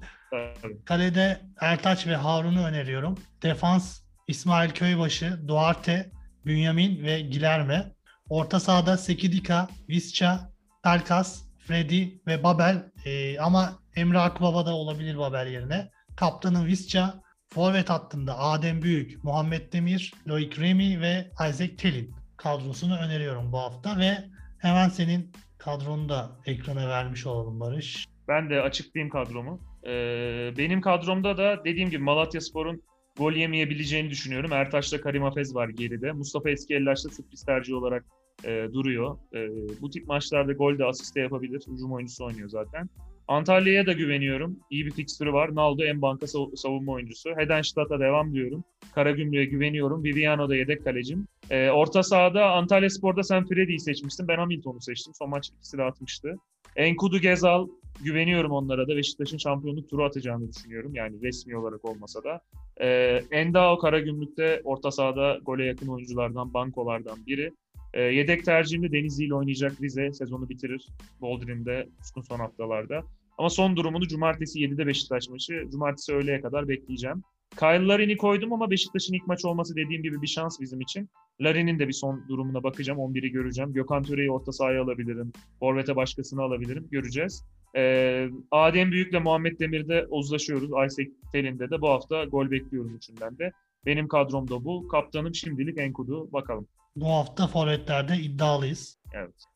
tabii. 0.61 0.83
Kalede 0.85 1.41
Ertaç 1.61 2.07
ve 2.07 2.15
Harun'u 2.15 2.65
öneriyorum. 2.65 3.15
Defans 3.43 4.01
İsmail 4.27 4.69
Köybaşı, 4.71 5.39
Duarte, 5.47 6.11
Bünyamin 6.45 7.03
ve 7.03 7.19
Gilerme. 7.21 7.91
Orta 8.31 8.59
sahada 8.59 8.97
Sekidika, 8.97 9.67
Visca, 9.89 10.39
Pelkas, 10.83 11.43
Freddy 11.59 12.07
ve 12.27 12.43
Babel. 12.43 12.91
Ee, 13.05 13.39
ama 13.39 13.79
Emre 13.95 14.19
Akbaba 14.19 14.65
da 14.65 14.75
olabilir 14.75 15.17
Babel 15.17 15.47
yerine. 15.47 15.89
Kaptanın 16.15 16.65
Visca, 16.65 17.13
Forvet 17.49 17.89
hattında 17.89 18.39
Adem 18.39 18.81
Büyük, 18.81 19.23
Muhammed 19.23 19.73
Demir, 19.73 20.13
Loic 20.27 20.61
Remy 20.61 21.01
ve 21.01 21.31
Isaac 21.49 21.77
Telin 21.77 22.15
kadrosunu 22.37 22.97
öneriyorum 22.97 23.51
bu 23.51 23.57
hafta 23.57 23.99
ve 23.99 24.17
hemen 24.57 24.89
senin 24.89 25.31
kadronu 25.57 26.09
da 26.09 26.31
ekrana 26.45 26.89
vermiş 26.89 27.25
olalım 27.25 27.59
Barış. 27.59 28.05
Ben 28.27 28.49
de 28.49 28.61
açıklayayım 28.61 29.11
kadromu. 29.11 29.59
Ee, 29.85 30.53
benim 30.57 30.81
kadromda 30.81 31.37
da 31.37 31.65
dediğim 31.65 31.89
gibi 31.89 32.03
Malatya 32.03 32.41
Spor'un 32.41 32.83
gol 33.17 33.33
yemeyebileceğini 33.33 34.09
düşünüyorum. 34.09 34.53
Ertaş'la 34.53 35.01
Karim 35.01 35.23
Hafez 35.23 35.55
var 35.55 35.69
geride. 35.69 36.11
Mustafa 36.11 36.49
Eskiellaş 36.49 37.05
da 37.05 37.09
sürpriz 37.09 37.43
tercih 37.45 37.73
olarak 37.73 38.05
e, 38.45 38.67
duruyor. 38.73 39.17
E, 39.35 39.49
bu 39.81 39.89
tip 39.89 40.07
maçlarda 40.07 40.53
gol 40.53 40.77
de 40.77 40.85
asiste 40.85 41.21
yapabilir. 41.21 41.61
Hücum 41.67 41.91
oyuncusu 41.93 42.25
oynuyor 42.25 42.49
zaten. 42.49 42.89
Antalya'ya 43.27 43.85
da 43.85 43.93
güveniyorum. 43.93 44.59
İyi 44.69 44.85
bir 44.85 44.91
fikstürü 44.91 45.33
var. 45.33 45.55
Naldo 45.55 45.83
en 45.83 46.01
banka 46.01 46.25
sav- 46.25 46.55
savunma 46.55 46.91
oyuncusu. 46.91 47.29
Hedenstadt'a 47.37 47.99
devam 47.99 48.33
diyorum. 48.33 48.63
Karagümrük'e 48.95 49.45
güveniyorum. 49.45 50.03
Viviano 50.03 50.49
da 50.49 50.55
yedek 50.55 50.83
kalecim. 50.83 51.27
E, 51.49 51.69
orta 51.69 52.03
sahada 52.03 52.51
Antalya 52.51 52.89
Spor'da 52.89 53.23
sen 53.23 53.45
Freddy'yi 53.47 53.79
seçmiştin. 53.79 54.27
Ben 54.27 54.37
Hamilton'u 54.37 54.81
seçtim. 54.81 55.13
Son 55.13 55.29
maç 55.29 55.49
ikisi 55.49 55.77
de 55.77 55.83
atmıştı. 55.83 56.35
Enkudu 56.75 57.19
Gezal 57.19 57.67
güveniyorum 58.03 58.51
onlara 58.51 58.87
da. 58.87 58.95
Beşiktaş'ın 58.95 59.37
şampiyonluk 59.37 59.89
turu 59.89 60.03
atacağını 60.05 60.49
düşünüyorum. 60.53 60.91
Yani 60.95 61.21
resmi 61.21 61.57
olarak 61.57 61.85
olmasa 61.85 62.23
da. 62.23 62.41
Ee, 62.81 63.21
Endao 63.31 63.77
Karagümrük'te 63.77 64.61
orta 64.63 64.91
sahada 64.91 65.37
gole 65.45 65.65
yakın 65.65 65.87
oyunculardan, 65.87 66.53
bankolardan 66.53 67.17
biri. 67.27 67.51
Ee, 67.93 68.01
yedek 68.01 68.45
tercihimde 68.45 68.91
Denizli 68.91 69.25
ile 69.25 69.35
oynayacak 69.35 69.81
Rize 69.81 70.13
sezonu 70.13 70.49
bitirir. 70.49 70.87
Boldrin'de 71.21 71.89
üskün 72.01 72.21
son 72.21 72.39
haftalarda. 72.39 73.03
Ama 73.37 73.49
son 73.49 73.75
durumunu 73.75 74.07
cumartesi 74.07 74.59
7'de 74.59 74.87
Beşiktaş 74.87 75.29
maçı. 75.29 75.67
Cumartesi 75.71 76.13
öğleye 76.13 76.41
kadar 76.41 76.67
bekleyeceğim. 76.67 77.23
Kyle 77.59 77.87
Larin'i 77.87 78.17
koydum 78.17 78.53
ama 78.53 78.71
Beşiktaş'ın 78.71 79.13
ilk 79.13 79.27
maç 79.27 79.45
olması 79.45 79.75
dediğim 79.75 80.03
gibi 80.03 80.21
bir 80.21 80.27
şans 80.27 80.61
bizim 80.61 80.81
için. 80.81 81.09
Larin'in 81.41 81.79
de 81.79 81.87
bir 81.87 81.93
son 81.93 82.25
durumuna 82.29 82.63
bakacağım. 82.63 82.99
11'i 82.99 83.31
göreceğim. 83.31 83.73
Gökhan 83.73 84.03
Töre'yi 84.03 84.31
orta 84.31 84.51
sahaya 84.51 84.83
alabilirim. 84.83 85.31
Forvet'e 85.59 85.95
başkasını 85.95 86.41
alabilirim. 86.41 86.87
Göreceğiz. 86.91 87.45
Ee, 87.75 88.29
Adem 88.51 88.91
Büyük'le 88.91 89.23
Muhammed 89.23 89.59
Demir'de 89.59 90.05
uzlaşıyoruz. 90.09 90.69
Isaac 90.69 91.09
Telin'de 91.31 91.69
de 91.69 91.81
bu 91.81 91.89
hafta 91.89 92.23
gol 92.23 92.51
bekliyorum 92.51 92.95
üçünden 92.95 93.37
de. 93.37 93.51
Benim 93.85 94.07
kadrom 94.07 94.49
da 94.49 94.65
bu. 94.65 94.87
Kaptanım 94.87 95.35
şimdilik 95.35 95.77
Enkudu. 95.77 96.31
Bakalım. 96.31 96.67
Bu 96.95 97.09
hafta 97.09 97.47
forvetlerde 97.47 98.17
iddialıyız. 98.17 98.97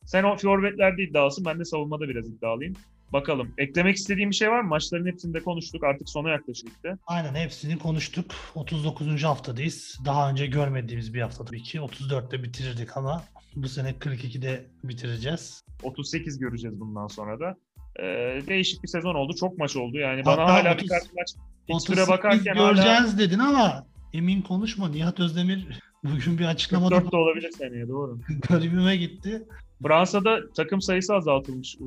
Sen 0.04 0.22
o 0.24 0.36
forvetlerde 0.36 1.02
iddialısın. 1.02 1.44
Ben 1.44 1.58
de 1.58 1.64
savunmada 1.64 2.08
biraz 2.08 2.28
iddialıyım. 2.28 2.74
Bakalım. 3.12 3.54
Eklemek 3.58 3.96
istediğim 3.96 4.30
bir 4.30 4.34
şey 4.34 4.50
var 4.50 4.60
mı? 4.60 4.68
Maçların 4.68 5.06
hepsini 5.06 5.34
de 5.34 5.40
konuştuk. 5.40 5.84
Artık 5.84 6.08
sona 6.08 6.30
yaklaşık 6.30 6.84
de. 6.84 6.98
Aynen 7.06 7.34
hepsini 7.34 7.78
konuştuk. 7.78 8.30
39. 8.54 9.24
haftadayız. 9.24 10.00
Daha 10.04 10.30
önce 10.30 10.46
görmediğimiz 10.46 11.14
bir 11.14 11.20
hafta 11.20 11.44
tabii 11.44 11.62
ki. 11.62 11.78
34'te 11.78 12.42
bitirirdik 12.42 12.96
ama 12.96 13.24
bu 13.56 13.68
sene 13.68 13.90
42'de 13.90 14.66
bitireceğiz. 14.84 15.64
38 15.82 16.38
göreceğiz 16.38 16.80
bundan 16.80 17.06
sonra 17.06 17.40
da. 17.40 17.56
Ee, 18.00 18.02
değişik 18.46 18.82
bir 18.82 18.88
sezon 18.88 19.14
oldu. 19.14 19.34
Çok 19.40 19.58
maç 19.58 19.76
oldu. 19.76 19.98
Yani 19.98 20.24
bana 20.24 20.42
Hatta 20.42 20.54
hala 20.54 20.74
30 20.74 20.84
birkaç 20.84 21.02
maç 21.02 21.34
38 21.68 21.96
fikstüre 21.96 22.16
bakarken 22.16 22.54
hala 22.54 22.72
göreceğiz 22.72 23.18
dedin 23.18 23.38
ama 23.38 23.86
emin 24.12 24.42
konuşma. 24.42 24.88
Nihat 24.88 25.20
Özdemir 25.20 25.80
bugün 26.14 26.38
bir 26.38 26.44
açıklamada 26.44 26.94
44 26.94 27.12
de 27.12 27.16
olabilir 27.16 27.50
seneye. 27.58 27.88
Doğru. 27.88 28.18
garibime 28.48 28.96
gitti. 28.96 29.42
Fransa'da 29.82 30.38
takım 30.56 30.80
sayısı 30.82 31.14
azaltılmış. 31.14 31.74
e, 31.76 31.80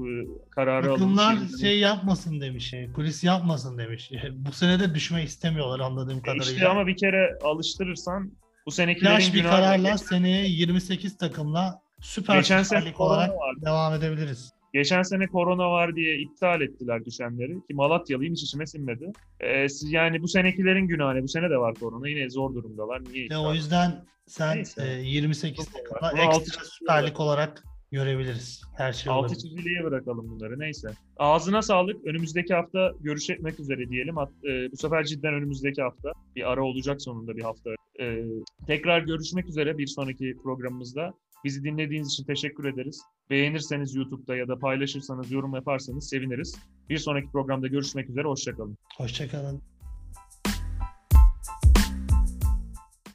Kararı 0.49 0.87
Takımlar 0.87 1.33
alınmış. 1.33 1.61
şey 1.61 1.79
yapmasın 1.79 2.41
demiş. 2.41 2.73
Kulis 2.95 3.23
yapmasın 3.23 3.77
demiş. 3.77 4.11
E, 4.11 4.45
Bu 4.45 4.51
sene 4.51 4.79
de 4.79 4.95
düşme 4.95 5.23
istemiyorlar 5.23 5.79
anladığım 5.79 6.17
E 6.17 6.21
kadarıyla. 6.21 6.53
İşte 6.53 6.67
ama 6.67 6.87
bir 6.87 6.97
kere 6.97 7.39
alıştırırsan 7.43 8.31
bu 8.65 8.71
senekilerin 8.71 9.15
Flash 9.15 9.33
bir 9.33 9.43
kararla 9.43 9.97
seneye 9.97 10.47
28 10.47 11.17
takımla 11.17 11.81
Süper 12.01 12.35
Geçen 12.37 12.63
Süper 12.63 12.85
Lig 12.85 13.01
olarak 13.01 13.29
vardı. 13.29 13.59
devam 13.65 13.93
edebiliriz. 13.93 14.53
Geçen 14.73 15.01
sene 15.01 15.27
korona 15.27 15.71
var 15.71 15.95
diye 15.95 16.17
iptal 16.19 16.61
ettiler 16.61 17.05
düşenleri 17.05 17.53
ki 17.53 17.73
Malatyalıyım 17.73 18.33
hiç 18.33 18.43
içime 18.43 18.65
sinmedi. 18.65 19.13
Ee, 19.39 19.69
siz- 19.69 19.91
yani 19.91 20.21
bu 20.21 20.27
senekilerin 20.27 20.87
günahı 20.87 21.15
ne? 21.15 21.23
Bu 21.23 21.27
sene 21.27 21.49
de 21.49 21.57
var 21.57 21.75
korona. 21.75 22.09
Yine 22.09 22.29
zor 22.29 22.53
durumdalar. 22.55 23.03
Niye 23.03 23.25
iptal 23.25 23.45
o 23.45 23.53
yüzden 23.53 24.05
sen 24.27 24.57
Neyse. 24.57 24.83
e, 24.87 25.01
28 25.01 25.65
Çok 25.65 25.73
takımla 25.73 26.01
var. 26.01 26.13
Bunu 26.13 26.21
ekstra 26.21 26.35
altı 26.61 26.69
Süper 26.71 27.07
Lig 27.07 27.19
olarak 27.19 27.63
görebiliriz. 27.91 28.61
Her 28.77 28.93
şey 28.93 29.11
Altı 29.11 29.19
olabilir. 29.19 29.39
çiziliye 29.39 29.83
bırakalım 29.83 30.29
bunları 30.29 30.59
neyse. 30.59 30.87
Ağzına 31.17 31.61
sağlık. 31.61 32.05
Önümüzdeki 32.05 32.53
hafta 32.53 32.91
görüşmek 33.01 33.59
üzere 33.59 33.89
diyelim. 33.89 34.17
Hat- 34.17 34.45
e, 34.45 34.71
bu 34.71 34.77
sefer 34.77 35.03
cidden 35.03 35.33
önümüzdeki 35.33 35.81
hafta. 35.81 36.11
Bir 36.35 36.51
ara 36.51 36.63
olacak 36.63 37.01
sonunda 37.01 37.37
bir 37.37 37.43
hafta. 37.43 37.69
E, 37.99 38.23
tekrar 38.67 39.01
görüşmek 39.01 39.45
üzere 39.49 39.77
bir 39.77 39.87
sonraki 39.87 40.35
programımızda. 40.43 41.13
Bizi 41.43 41.63
dinlediğiniz 41.63 42.07
için 42.07 42.23
teşekkür 42.23 42.65
ederiz. 42.65 43.01
Beğenirseniz 43.29 43.95
YouTube'da 43.95 44.35
ya 44.35 44.47
da 44.47 44.59
paylaşırsanız, 44.59 45.31
yorum 45.31 45.55
yaparsanız 45.55 46.09
seviniriz. 46.09 46.55
Bir 46.89 46.97
sonraki 46.97 47.31
programda 47.31 47.67
görüşmek 47.67 48.09
üzere. 48.09 48.27
Hoşçakalın. 48.27 48.77
Hoşçakalın. 48.97 49.61